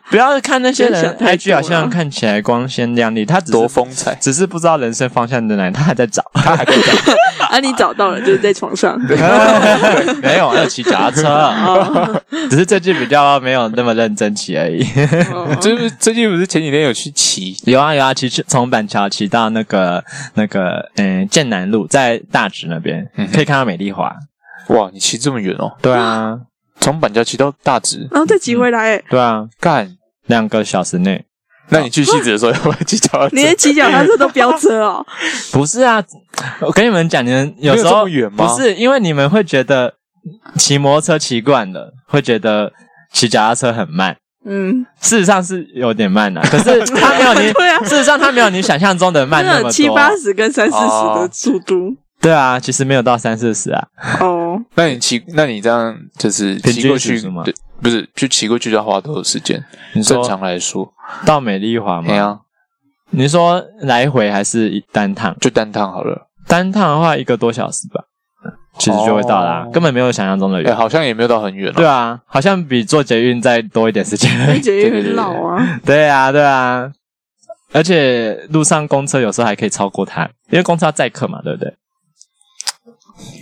[0.09, 7.13] 不要看那些人 IG 好像看起来光鲜亮丽，他只多是风采，只是不知道人生方向在哪里，他还在找，他还在找。
[7.51, 8.97] 啊，你找到了，就是在床上。
[10.23, 14.81] 没有，要骑脚踏车，哦只是最近比较没有那么认真骑而已。
[15.33, 20.01] 哦就是最近不是前几天有去骑，有啊有啊，骑去从板桥骑到那个
[20.35, 24.15] 那个嗯剑南路，在大直那边嗯可以看到美丽华。
[24.69, 26.39] 哇，你骑这么远哦，对啊，
[26.79, 29.97] 从板桥骑到大直，然后再骑回来，对啊，干。
[30.27, 31.25] 两个小时内。
[31.71, 33.35] 那你去西子的时候要不要骑脚踏车？
[33.35, 35.05] 你 连骑脚踏车都飙车哦。
[35.51, 36.03] 不是啊，
[36.61, 39.93] 我跟你们讲，你们有时候有远吗不是因为你们会觉得
[40.57, 42.71] 骑摩托车骑惯了，会觉得
[43.13, 44.15] 骑脚踏车很慢。
[44.43, 49.71] 嗯，事实上是有点慢啊，可是它没有你， 对啊事实上它没有你想象中的慢那么多。
[49.71, 51.95] 七八十跟三四十哦的速度。
[52.21, 53.87] 对啊，其实没有到三四十啊。
[54.19, 59.63] 哦，那你骑，那你这样就是骑过去吗对，不是就骑过去要花多少时间？
[59.93, 60.87] 你正常来说，
[61.25, 62.07] 到美丽华吗？
[62.07, 62.39] 对啊，
[63.09, 65.35] 你说来回还是一单趟？
[65.39, 66.27] 就单趟好了。
[66.47, 68.03] 单趟的话一个多小时吧，
[68.77, 70.75] 其实就会到啦，哦根本没有想象中的哎，远。
[70.75, 71.89] 好像也没有到很远对哦。
[71.89, 74.57] 啊，好像比坐捷运再多一点时间而已。
[74.57, 75.79] 而且也很老啊。
[75.83, 76.91] 对啊，对啊，
[77.73, 81.73] 而且路上公车有时候还可以超过它，因为公车要载客嘛，对不对？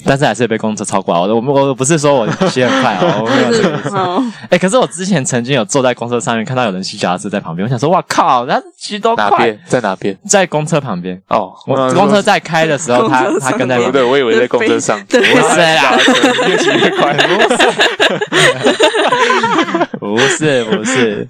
[0.06, 1.20] 但是还是被公车超过啊！
[1.22, 3.96] 我我我不是说我骑很快哦，我没有这个意思。
[3.96, 9.30] 哦， 哎、可是我之前曾经有坐在公车上面，看到有人骑脚踏车在旁边，我想说，哇靠，他骑多快！
[9.30, 9.60] 哪边？
[9.68, 10.18] 在哪边？
[10.28, 13.92] 在公车旁边，哦，我公车在开的时候，他 他跟在旁边。
[13.92, 15.00] 不对，我以为在公车上。
[15.10, 15.98] 对不是啦，
[16.48, 17.16] 越骑越快。
[20.00, 21.28] 不是不是，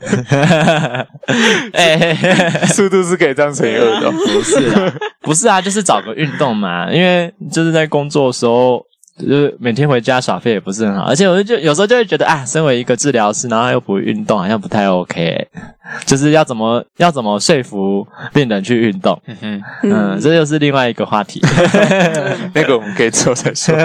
[1.74, 4.14] 哎、嘿嘿嘿速度是可以这样乘以二的哦。
[4.34, 8.88] 不是啊，不是啊，就是找个运动嘛，因为就是在工作的时候，
[9.20, 15.48] 就是每天回家耍废也不是很好，而且我就有时候就会觉得啊，身为一个治疗师，然后又不运动，好像不太 OK，欸
[16.06, 21.42] 就是要怎么要怎么说服病人去运动，嗯哼，嗯，这又是另外一个话题。
[22.54, 23.76] 那个我们可以之后再说。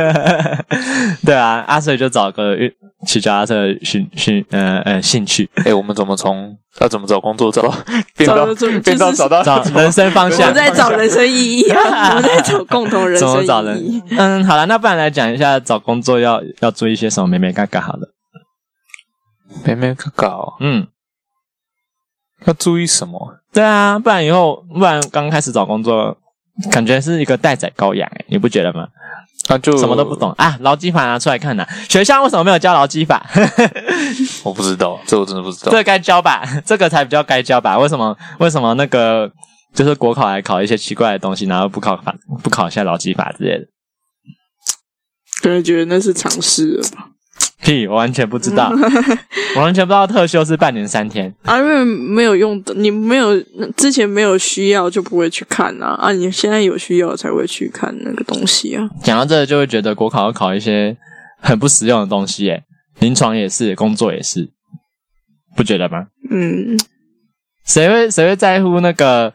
[1.25, 2.71] 对啊，阿水就找个运
[3.07, 7.75] 骑脚踏车的兴兴呃呃兴趣，哎，我们怎么从要怎么找工作找到
[8.17, 8.47] 变到
[8.85, 10.55] 变到找到找人生方我向我。
[10.55, 14.03] 在找人生意义啊，我们在找共同人怎生么找人意义。？
[14.19, 18.09] 嗯，好了，那不然来讲一下找工作要要注意一些什么眉眉角角好了。
[19.65, 20.87] 没没可搞，嗯，
[22.47, 23.39] 要注意什么？
[23.53, 26.17] 对啊，不然以后不然刚开始找工作，
[26.73, 28.89] 感觉是一个待宰羔羊哎，你不觉得吗？
[29.49, 33.25] 那就什么都不懂啊，劳基法拿出来看呐、学校为什么没有教劳基法？
[34.43, 35.71] 我不知道，这我真的不知道。
[35.71, 37.79] 这该教吧，这个才比较该教吧？
[37.79, 38.17] 为什么？
[38.41, 39.31] 为什么那个
[39.75, 43.67] 就是国考还考一些奇怪的东西，然后不考法，不考一下劳基法之类的？
[45.45, 47.11] 可能觉得那是常识了吧？
[47.63, 48.73] 屁，我完全不知道，
[49.57, 51.35] 我完全不知道特休是半年三天。
[51.43, 53.39] 啊，因为没有用的，你没有
[53.77, 56.13] 之前没有需要就不会去看啊啊！
[56.13, 58.89] 你现在有需要才会去看那个东西啊。
[59.03, 60.97] 讲到这个，就会觉得国考要考一些
[61.43, 62.63] 很不实用的东西，诶
[63.01, 64.49] 临床也是，工作也是，
[65.55, 66.07] 不觉得吗？
[66.31, 66.79] 嗯，
[67.67, 69.35] 谁会谁会在乎那个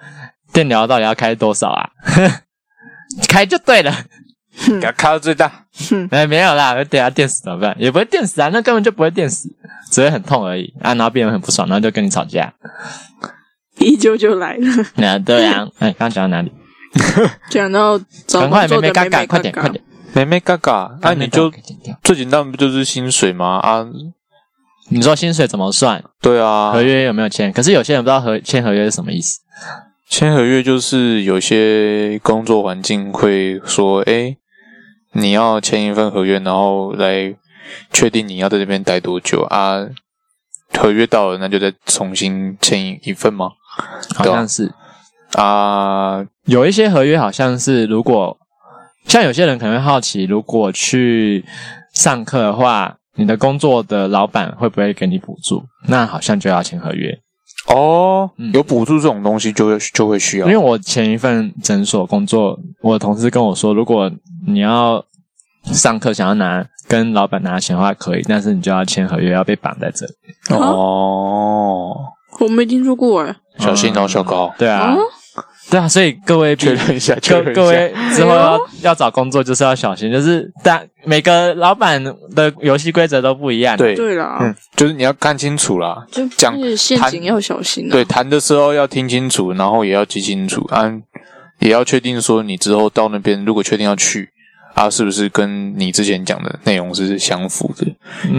[0.52, 1.90] 电疗到底要开多少啊？
[3.28, 3.92] 开就对了，
[4.68, 5.52] 给它开到最大。
[6.12, 7.76] 哎，没有啦，等下电死怎么办？
[7.80, 9.50] 也不会电死啊，那根本就不会电死，
[9.92, 12.54] 只会很痛而已啊，然后病人很不爽，然后就跟你吵架，
[13.80, 14.86] 一揪就来了。
[14.96, 16.52] 那， 对啊，哎，刚刚讲到哪里？
[17.50, 17.98] 讲到
[18.28, 19.84] 赶快，妹妹嘎嘎，快点快点，
[20.14, 21.52] 妹妹嘎嘎，那你就
[22.04, 23.60] 最简单不就是薪水吗？
[23.60, 23.86] 啊，
[24.90, 26.04] 你说薪水怎么算？
[26.20, 27.54] 对啊，合约有没有签？
[27.54, 29.40] 可是有些人不知道合签合约是什么意思。
[30.10, 34.36] 签合约就是有些工作环境会说，哎，
[35.14, 37.36] 你要签一份合约，然后来
[37.92, 39.88] 确定你要在这边待多久啊。
[40.78, 43.50] 合约到了，那就再重新签一份吗？
[44.16, 44.72] 好像是。
[45.34, 48.38] 啊，uh, 有一些合约好像是，如果
[49.06, 51.44] 像有些人可能会好奇，如果去
[51.94, 55.64] 上课的话，你的工作的老板会不会给你补助？
[55.88, 57.20] 那好像就要签合约
[57.68, 58.30] 哦。
[58.38, 60.48] Oh, 有补助这种东西就会就会需要。
[60.48, 64.12] 因为我前一份诊所工作，我的同事跟我说，如果
[64.48, 65.04] 你要
[65.66, 70.14] 上课想要拿跟老板拿钱的话可以，但是你就要签合约，要被绑在这里。
[70.50, 71.96] 哦
[72.32, 74.54] ，oh, 我没听说过哎，小心哦，小高。
[74.58, 74.96] 对啊。
[75.70, 75.72] Oh?
[75.72, 82.04] 对啊，所以各位确认一下，各各位之后要要找工作就是要小心，就是但每个老板
[82.36, 83.78] 的游戏规则都不一样。
[83.78, 87.88] 对对啦，嗯，就是你要看清楚啦，就讲陷阱要小心。
[87.88, 90.92] 对，谈的时候要听清楚，然后也要记清楚啊，
[91.60, 94.28] 也要确定说你之后到那边，如果确定要去
[94.74, 97.86] 啊，是不是跟你之前讲的内容是相符的？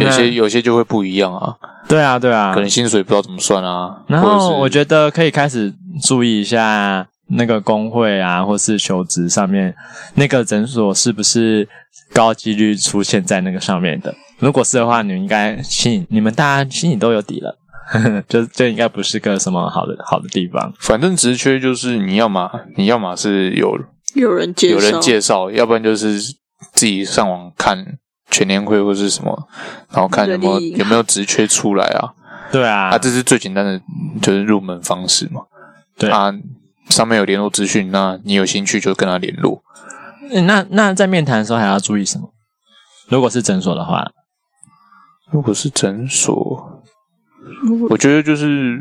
[0.04, 1.54] 有些有些就会不一样啊。
[1.86, 4.02] 对啊，对啊，可能薪水不知道怎么算啊。
[4.08, 5.72] 然后我觉得可以开始
[6.02, 7.06] 注意一下。
[7.30, 9.74] 那个工会啊，或是求职上面，
[10.14, 11.68] 那个诊所是不是
[12.12, 14.14] 高几率出现在那个上面的？
[14.38, 17.58] 如果是的话，你们应该心里，你们大家心里都有底了，
[17.92, 20.72] 呵呵，就这应该不是个什么好的好的地方。
[20.78, 23.78] 反正职缺就是你要嘛，你要嘛是有
[24.14, 26.18] 有人介绍，有人介绍，要不然就是
[26.72, 27.98] 自己上网看
[28.30, 29.48] 全年会或是什么，
[29.92, 32.12] 然后看有没有有没有职缺出来啊？
[32.50, 33.80] 对啊，啊，这是最简单的，
[34.20, 35.42] 就是入门方式嘛。
[35.96, 36.34] 对啊。
[36.90, 39.62] 上面有联络资讯，那你有兴趣就跟他联络。
[40.44, 42.28] 那那在面谈的时候还要注意什么？
[43.08, 44.10] 如果是诊所的话，
[45.32, 46.82] 如果是诊所，
[47.88, 48.78] 我觉得就是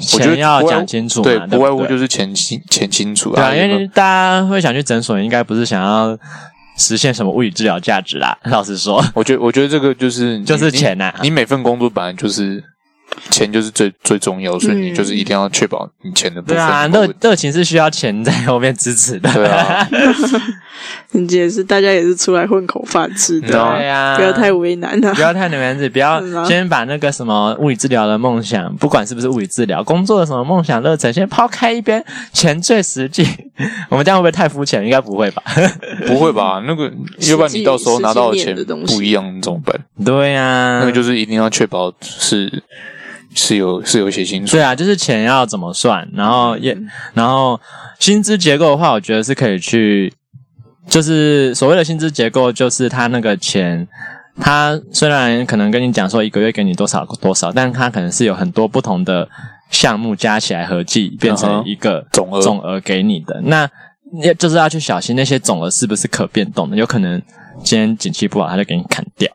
[0.00, 3.50] 钱要讲清楚，对，不外乎就是钱清钱清楚啊。
[3.50, 6.16] 对，因为大家会想去诊所，应该不是想要
[6.76, 8.36] 实现什么物理治疗价值啦。
[8.44, 11.12] 老实说，我觉得我觉得这个就是就是钱呐。
[11.22, 12.62] 你每份工作本来就是。
[13.30, 16.56] 钱就是最最重要，所以你就是一定要确保你钱的部分。
[16.56, 19.32] 对啊，热热情是需要钱在后面支持的。
[19.32, 19.86] 对啊，
[21.12, 23.48] 你也是，大家也是出来混口饭吃的。
[23.48, 33.26] 对啊，不要太为难了，不要太为难，不要 先把那个什么物理治疗的梦想，不管是不是物理治疗，工作的什么梦想热忱，先抛开一边，钱最实际。
[33.88, 34.84] 我们这样会不会太肤浅？
[34.84, 35.42] 应该不会吧？
[36.06, 36.62] 不会吧？
[36.66, 36.92] 那个，
[37.30, 38.54] 要不然你到时候拿到的钱
[38.86, 39.74] 不一样，怎么办？
[40.04, 42.62] 对呀，那个就是一定要确保是。
[43.36, 46.76] 是有是有写清楚，对啊，就是钱要怎么算，然后也
[47.12, 47.60] 然后
[48.00, 50.12] 薪资结构的话，我觉得是可以去，
[50.88, 53.86] 就是所谓的薪资结构，就是他那个钱，
[54.40, 59.28] 他虽然可能跟你讲说一个月给你多少多少，但他可能是有很多不同的
[59.70, 62.40] 项目加起来合计变成一个总额。
[62.40, 63.68] 总额给你的，那
[64.22, 67.20] 也就是要去小心那些总额是不是可变动的，有可能
[67.62, 69.30] 今天景气不好，他就给你砍掉。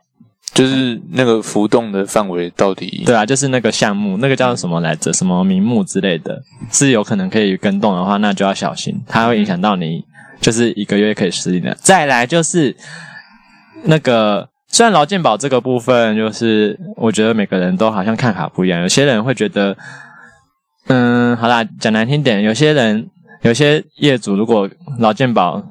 [0.53, 3.03] 就是那个浮动的范围到底？
[3.05, 5.13] 对啊，就是那个项目，那个叫什么来着？
[5.13, 10.03] 什么名目之类的，是有可能可以跟动的话，那就要小心，它会影响到你，
[10.41, 11.73] 就是一个月可以实现的。
[11.79, 12.75] 再来就是
[13.83, 19.77] 那个，虽然劳健保这个部分，就是我觉得每个人都好像看法不一样，有些人会觉得，
[20.87, 23.09] 嗯，好啦，讲难听点，有些人
[23.43, 25.63] 有些业主如果劳健保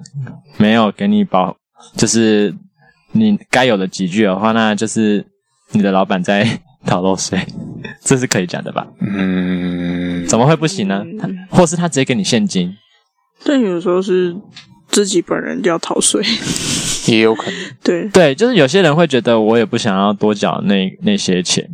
[0.57, 1.55] 没有给你保，
[1.99, 2.55] 就是。
[3.12, 5.24] 你该有的几句的话，那就是
[5.72, 6.46] 你的老板在
[6.86, 7.38] 逃漏税，
[8.02, 8.86] 这是可以讲的吧？
[9.00, 11.04] 嗯，怎么会不行呢？
[11.18, 12.74] 他或是他直接给你现金？
[13.44, 14.36] 但有时候是
[14.88, 16.22] 自己本人就要逃税，
[17.06, 17.54] 也有可能。
[17.82, 21.68] 对对，就是有些人会觉得我也不想要多缴那那些钱。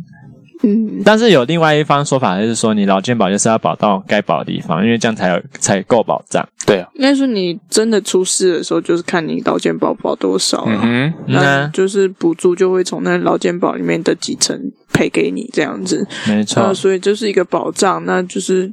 [0.63, 6.47] 嗯，但是有另外一方说法，就是说你劳健保就是要保到该保的地方，因为这样才有才够保障。
[6.67, 16.73] 对啊，应该说你真的出事的时候，就是看你劳健保保多少了，嗯哼，那就是补助就会从那劳健保里面的几成赔给你这样子，没错。
[16.73, 18.69] 所以就是一个保障，那就是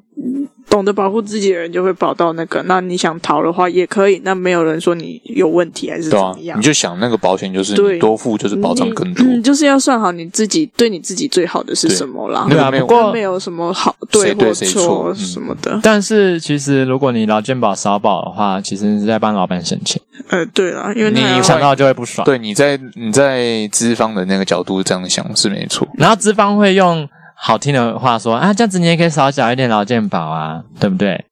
[0.68, 2.62] 懂得保护自己的人就会保到那个。
[2.66, 6.56] 那你想逃的话也可以，那没有人说你有问题还是怎么样？
[6.56, 12.46] 啊、你就想那个保险就是你多付就是保障更多，你就是要算好你自己对你自己最好的是什么啦。
[12.48, 15.78] 对啊，不过没有什么好对或错什么的。
[15.82, 20.00] 但是其实如果你劳健保少保的话，其实你是在帮老板省钱。
[20.28, 22.24] 呃，对啦，因为你想到就会不爽。
[22.24, 27.06] 对，你在你在资方的那个角度这样想是没错，然后资方会用
[27.46, 31.22] 好听的话说啊，这样子你也可以少缴一点劳健保啊，对不对？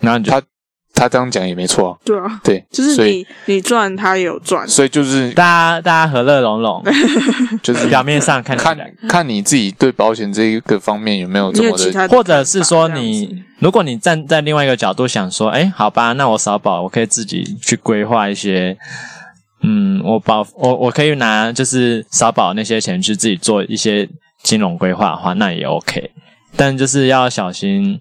[0.00, 0.40] 然后他
[0.94, 6.82] 他这样讲也没错啊，对啊，对，就是你你赚，他也有赚，所以就是大家大家和乐融融，
[7.62, 8.74] 就是 表面上看看
[9.06, 18.78] 看你自己对保险这一个方面有没有这么的，或者是说你如果你站在另外一个角度想说，哎，好吧，那我少保，我可以自己去规划一些。
[19.66, 24.06] 嗯，我保我我可以拿就是少保那些钱去自己做一些
[24.44, 26.12] 金融规划的话，那也 OK，
[26.54, 28.00] 但就是要小心。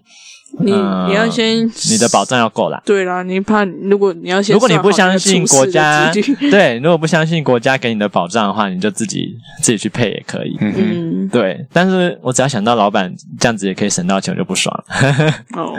[0.59, 2.79] 你、呃、你要先你的保障要够啦。
[2.85, 6.11] 对啦，你怕如果你要先，如果你不相信国家，
[6.51, 9.29] 对，如果不相信国家给你的保障的话，你就自己
[9.63, 10.55] 自己去配也可以。
[10.61, 11.65] 嗯，对。
[11.73, 14.85] 但是我只要想到老板这样子也可以省到钱，我就不爽了。
[15.57, 15.73] 哦，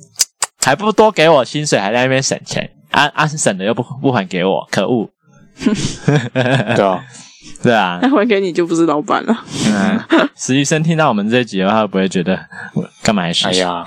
[0.64, 3.26] 还不多给我薪水，还在那边省钱啊啊！
[3.26, 5.10] 省的又不不还给我，可恶。
[6.32, 7.04] 对啊，
[7.62, 9.44] 对啊，那还给你就不是老板了。
[9.66, 10.00] 嗯，
[10.36, 12.38] 实习生听到我们这一集的话，会不会觉得
[12.74, 13.46] 我干嘛还是？
[13.48, 13.84] 哎呀，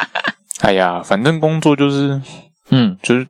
[0.62, 2.20] 哎呀，反正工作就是，
[2.70, 3.26] 嗯，就是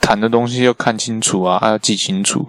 [0.00, 2.48] 谈的东西要看清楚啊，要记清楚，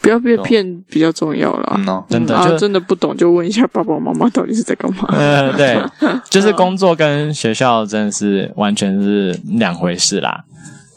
[0.00, 1.74] 不要被骗比较重要啦。
[1.76, 5.06] 嗯哦，真的，啊，真的不懂就问一下爸爸妈妈到底是在干嘛。
[5.10, 5.80] 嗯， 对，
[6.30, 10.44] 就是工作跟学校真的是完全是两回事啦，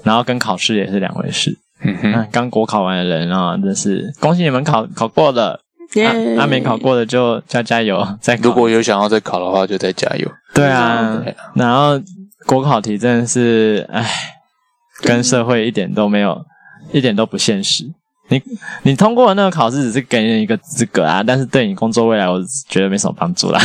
[0.03, 1.57] 然后跟考试也是两回事。
[1.81, 5.61] 嗯哼，刚国考完的人啊，真是恭喜你们考考过了。
[5.93, 8.43] 耶，那没考过的就加加油，再考。
[8.43, 10.29] 如果有想要再考的话，就再加油。
[10.53, 11.23] 对啊，
[11.53, 11.97] 然后
[12.45, 14.05] 国考题真的是，唉，
[15.01, 16.43] 跟社会一点都没有，
[16.91, 17.85] 一点都不现实。
[18.27, 18.41] 你
[18.83, 23.59] 你通过的那个考试只是给你一个资格啊，但是对你工作未来，我觉得没什么帮助啦。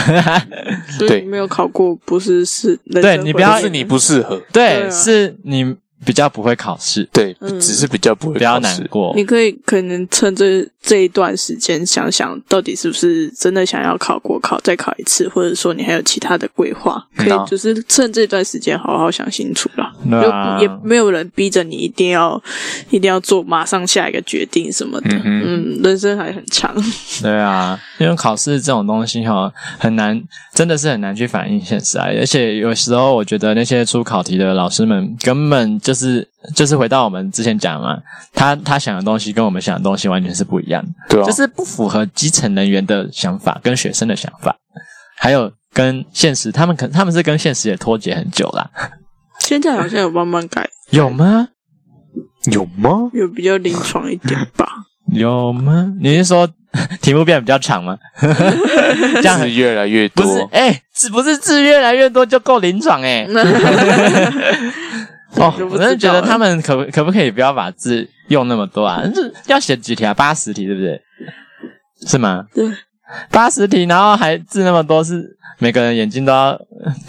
[1.01, 5.75] 对，没有考过不是是，对你不要是你不适合，对，是你。
[6.05, 9.13] 比较不会考试，对，只是比较不会考试，比较难过。
[9.15, 19.85] 你可以可能趁这这一段时间想想到底是不是真的想要考国考，再考一次，或者说你还有其他的规划，可以就是趁这段时间好好想清楚了。
[20.19, 22.43] 啊、就也没有人逼着你一定要
[22.91, 25.11] 一定要做马上下一个决定什么的。
[25.23, 26.75] 嗯，嗯，人生还很长。
[27.23, 30.21] 对啊，因为考试这种东西哈很难，
[30.53, 32.07] 真的是很难去反映现实啊。
[32.07, 35.93] 而且有时候我觉得那些出考题的老师们根本就。
[35.93, 36.27] 就是
[36.57, 37.99] 就是回到我们之前讲嘛，
[38.33, 44.57] 他他想的东西跟我们想的东西完全是不一样的，对啊，就是不符合基层人员的想法跟学生的想法，
[45.19, 48.71] 还有跟现实，他们可他们是跟现实也脱节很久啦。
[49.41, 51.49] 现在好像有慢慢改，有吗？
[52.53, 53.11] 有吗？
[53.13, 54.67] 有比较临床一点吧？
[55.13, 55.93] 有吗？
[56.01, 56.49] 你是说
[57.03, 57.99] 题目变得比较长吗？
[58.21, 60.47] 这样子越来越多，不是？
[60.53, 63.27] 哎，字不是字越来越多就够临床哎。
[65.41, 69.03] 哦，我真的觉得他们可不可不可以不要把字用那么多啊？
[69.15, 70.13] 是要写几题啊？
[70.13, 71.01] 八十题对不对？
[72.07, 72.45] 是吗？
[72.55, 72.69] 对，
[73.31, 76.61] 八十题，然后还字那么多，是每个人眼睛都要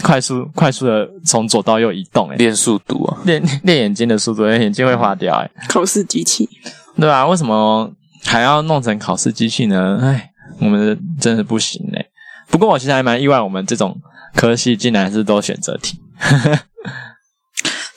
[0.02, 6.48] 快速快速的从左到右移动，哎，练速度啊，练练眼睛的速度，眼睛会花掉，哎，考试机器，
[6.96, 7.26] 对吧？
[7.26, 7.92] 为什么
[8.24, 9.98] 还要弄成考试机器呢？
[10.02, 12.06] 哎，我们真的不行哎。
[12.48, 13.96] 不过我其实还蛮意外，我们这种
[14.36, 15.98] 科系竟然是都选择题。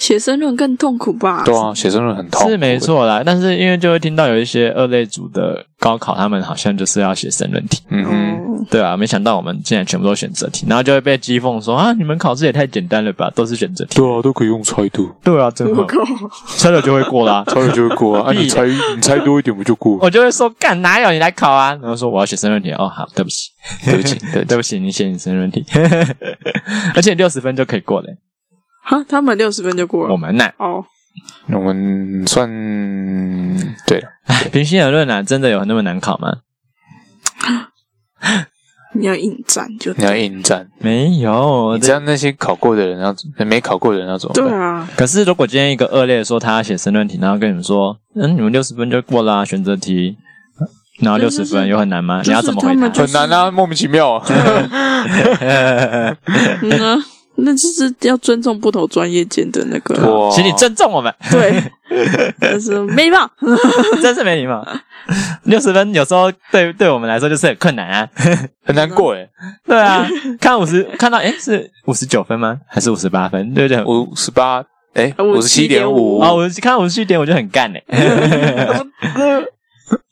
[0.08, 1.43] 写申论更痛苦吧？
[1.43, 3.22] 对啊，写申论很痛苦，是没错啦。
[3.26, 7.82] 但是因为就会听到有一些二类组的高考，他们好像就是要写申论题。
[7.89, 13.97] 嗯哼，对啊，没想到我们竟然全部都选择题，然后就会被讥讽说啊，你们考试也太简单了吧，都是选择题。
[13.97, 15.12] 对啊，都可以用猜度。
[15.22, 15.86] 对啊，真好，
[16.55, 18.30] 猜了就会过啦， 猜了就会过啊。
[18.32, 19.99] 啊你猜你猜多一点不就过？
[20.01, 21.78] 我就会说干哪有你来考啊？
[21.82, 22.72] 然后说我要写申论题。
[22.72, 23.49] 哦，好，对不起，
[23.84, 25.66] 对不起，对对不起，你写你申论题，
[26.95, 28.16] 而且六十分就可以过嘞。
[28.89, 30.13] 哈，他们六十分就过了。
[30.13, 30.45] 我们呢？
[30.57, 30.81] 哦，
[31.51, 32.49] 我们算
[33.85, 34.07] 对了。
[34.49, 36.38] 平心而论啊，真的有那么难考吗？
[38.93, 41.75] 你要应战就你要应战，没有。
[41.75, 43.13] 你知道那些考过的人要
[43.45, 44.45] 没考过的人要怎么办？
[44.45, 44.89] 对啊。
[44.95, 50.17] 可是如果今天一个恶劣说他要写申论题，然后跟你们说，嗯，你们六十分就过啦，选择题，
[51.01, 52.21] 然后六十分有很难吗？
[52.23, 52.89] 你要怎么回答？
[52.89, 54.25] 很难啊，莫名其妙啊。
[56.61, 56.97] 嗯啊。
[57.38, 59.95] 那就是要尊重不同专业间的那个，
[60.33, 61.13] 请你尊重我们。
[61.31, 61.61] 对，
[62.39, 63.29] 但是没礼貌，
[64.01, 64.65] 真是没礼貌。
[65.43, 68.09] 六十分有时候对对我们来说就是很困难啊，
[68.65, 69.29] 很难过诶。
[69.65, 70.05] 对啊，
[70.41, 72.59] 看五十看到诶是五十九分吗？
[72.67, 73.53] 还是五十八分？
[73.53, 73.83] 对不对？
[73.85, 74.63] 五十八
[74.95, 76.33] 诶五十七点五啊！
[76.33, 77.83] 我看到五十七点我就很干诶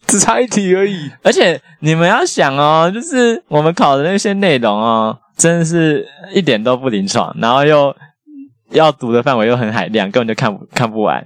[0.07, 1.09] 只差一题而已。
[1.23, 7.96] 而且你们要想哦，就是我们考的那些内容哦，真的是一点都不临床，然后又
[8.72, 11.26] 要读的范围又很海量，根本就看不看不完。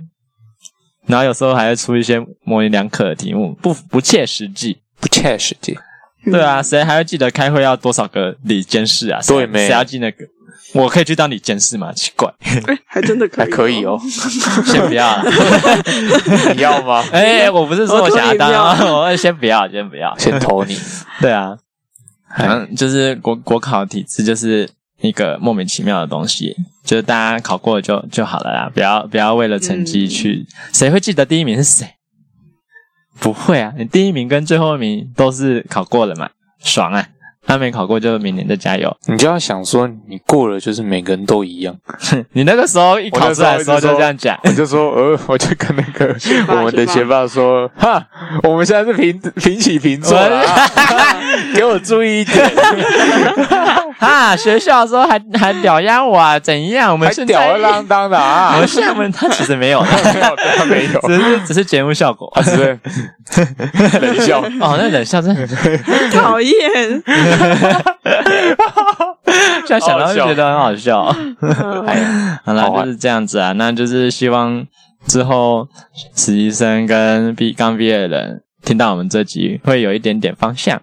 [1.06, 5.78] 然后有时候还会出一些模棱两可的题目，不不切实际，不切实际。
[6.26, 9.20] 对啊，谁还会记得开会要多少个理监事啊？
[9.28, 9.66] 对没？
[9.66, 10.26] 谁要记那个？
[10.74, 11.92] 我可以去当理监事吗？
[11.94, 12.32] 奇怪，
[12.86, 14.00] 还真的可以，还可以哦。
[14.66, 15.24] 先不要了，
[16.54, 17.04] 你要吗？
[17.12, 20.78] 哎，我不是说我想要当， 我先不要，先不要，先投你。
[21.22, 21.58] 对啊，
[22.38, 24.70] 反正就是国国考体制就是。
[25.02, 26.54] 一个莫名其妙的东西，
[26.84, 30.46] 就是大家考过就就好了啦，不要不要为了成绩去。
[30.74, 31.88] 谁会记得第一名是谁？
[33.18, 36.30] 不会啊，你第一名跟最后一名都是考过了嘛，
[36.62, 37.08] 爽啊！
[37.48, 38.96] 他没考过，就明年再加油。
[39.08, 41.74] 你就要想说，你过了就是每个人都一样。
[42.34, 46.14] 你那个时候一考出来的时候就这样讲，我就说， 呃，我就跟那个
[46.50, 48.06] 我们的学霸说，哈，
[48.44, 50.44] 我们现在是平平起平坐了，
[51.54, 52.50] 给我注意一点。
[54.00, 56.92] 啊，学校的时候还还表扬我啊，怎样？
[56.92, 58.56] 我们是吊儿郎当的啊！
[58.60, 62.80] 我们我们他其实没有，没有，他没有，只是只是节目效果，是不是？
[64.00, 65.46] 冷笑哦，那冷笑真的
[66.14, 66.54] 讨厌。
[69.66, 71.04] 现在想到就觉得很好笑。
[72.46, 73.52] 好了，就是这样子啊。
[73.54, 74.66] 那就是希望
[75.08, 75.68] 之后
[76.16, 80.82] 实习生跟毕刚毕业的人听到我们这集，会有一点点方向，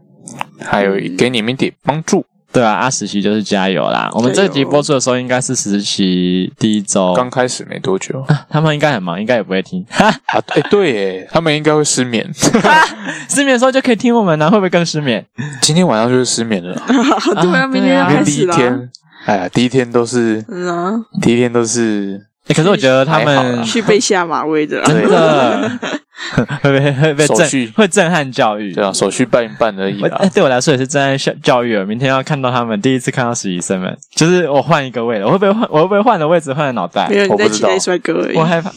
[0.61, 2.25] 还有给你们一点帮助。
[2.53, 4.09] 对啊，阿，实习就是加油啦！
[4.15, 8.19] 我们这集播出的时候，应该是实习第一周，刚开始没多久。
[8.29, 9.85] 啊、他们应该很忙，应该也不会听。
[9.91, 12.27] 哈 啊，哎，对耶，他们应该会失眠。
[13.29, 15.27] 失眠的时候就可以听我们呢、啊，会不会更失眠？
[15.61, 16.75] 今天晚上就是失眠了。
[16.89, 18.55] 对啊，明天要开始了。
[18.55, 18.91] 第一天，
[19.27, 22.23] 哎呀，第一天都是，嗯啊，第一天都是。
[22.49, 25.71] 欸、可是我觉得他们去被下马威的，真的
[26.63, 30.25] 会被会被震会震撼教育，对啊，手续办一办而已啊。
[30.33, 31.85] 对我来说也是震撼教教育了。
[31.85, 35.69] 明天要看到他们第一次看到实习生们，就是我换一个位了，我会不会换？
[35.71, 37.09] 我会不会换了位置换了脑袋？
[37.09, 38.37] 没有，你在期待帅哥而已。
[38.37, 38.71] 我害怕。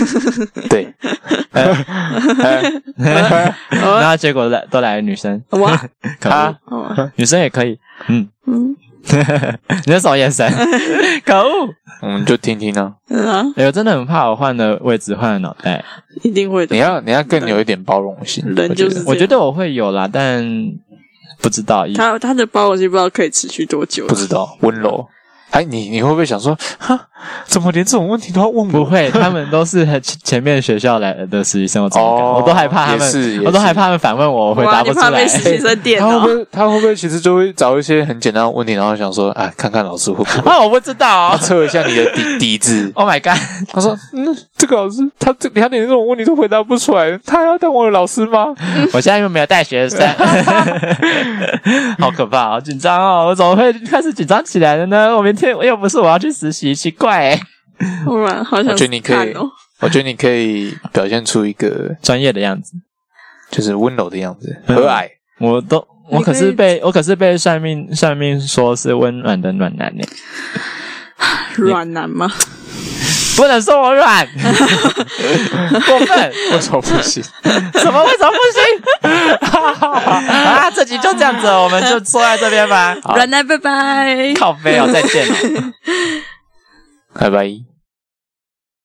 [0.68, 0.92] 对，
[3.80, 5.80] 然后结果来都来了女生哇，
[6.20, 7.78] 可恶，女生也可以，
[8.08, 8.76] 嗯嗯。
[9.86, 10.46] 你在什么眼神？
[11.24, 11.68] 可恶！
[12.02, 12.92] 我们就听听啊。
[13.08, 13.44] 嗯啊。
[13.56, 15.84] 哎呦，真的很怕我换了位置，换了脑袋。
[16.22, 16.74] 一定会的。
[16.74, 18.44] 你要你要更有一点包容心。
[18.54, 19.02] 人就是。
[19.06, 20.44] 我觉得我会有啦，但
[21.40, 21.86] 不知道。
[21.94, 24.06] 他他的包容心不知道可以持续多久。
[24.06, 25.06] 不知道温柔。
[25.50, 26.98] 哎，你你会不会想说，哈，
[27.46, 28.72] 怎么连这种问题都要问我？
[28.72, 32.26] 不会，他们都是 前前面学校来的实习生，我怎么敢？
[32.26, 35.10] 我都害怕他们，我都害怕他们反问我，我回答不出来。
[35.10, 36.46] 怕实习生电他会不会？
[36.52, 40.40] 他会不会其实就会找一些很简单的问题，然后想说，哎，看看老师会不会？
[40.50, 42.92] 啊，我不知道，测一下你的底底子。
[42.94, 43.38] Oh my god！
[43.72, 48.46] 他说，嗯，这个老师他这他连这种问题都回答不出来，他还要当我的老师吗？
[48.92, 49.98] 我现在又没有带学生，
[51.98, 53.26] 好可怕，好紧张哦！
[53.28, 55.16] 我怎么会开始紧张起来了呢？
[55.16, 56.18] 我明天又不是我要。
[56.18, 57.40] 去实习，奇怪欸！
[58.04, 59.32] 突然好想，我觉得你可以，
[59.78, 62.74] 我觉得你可以表现出一个专业的样子，
[63.50, 65.08] 就是温柔的样子，和蔼。
[65.38, 70.02] 我都，我可是被，我可是被算命算命说是温暖的暖男呢。
[71.56, 72.28] 软男吗？
[73.38, 74.26] 不能说我软，
[75.86, 76.32] 过分！
[76.50, 77.22] 为什么不行？
[77.78, 78.02] 什么？
[78.02, 78.60] 为什么不行？
[80.28, 80.68] 啊！
[80.74, 82.96] 这集就这样子，我们就坐在这边吧。
[83.14, 84.34] 软奶，拜拜！
[84.34, 85.34] 靠背哦，再见了，
[87.14, 87.77] 拜拜。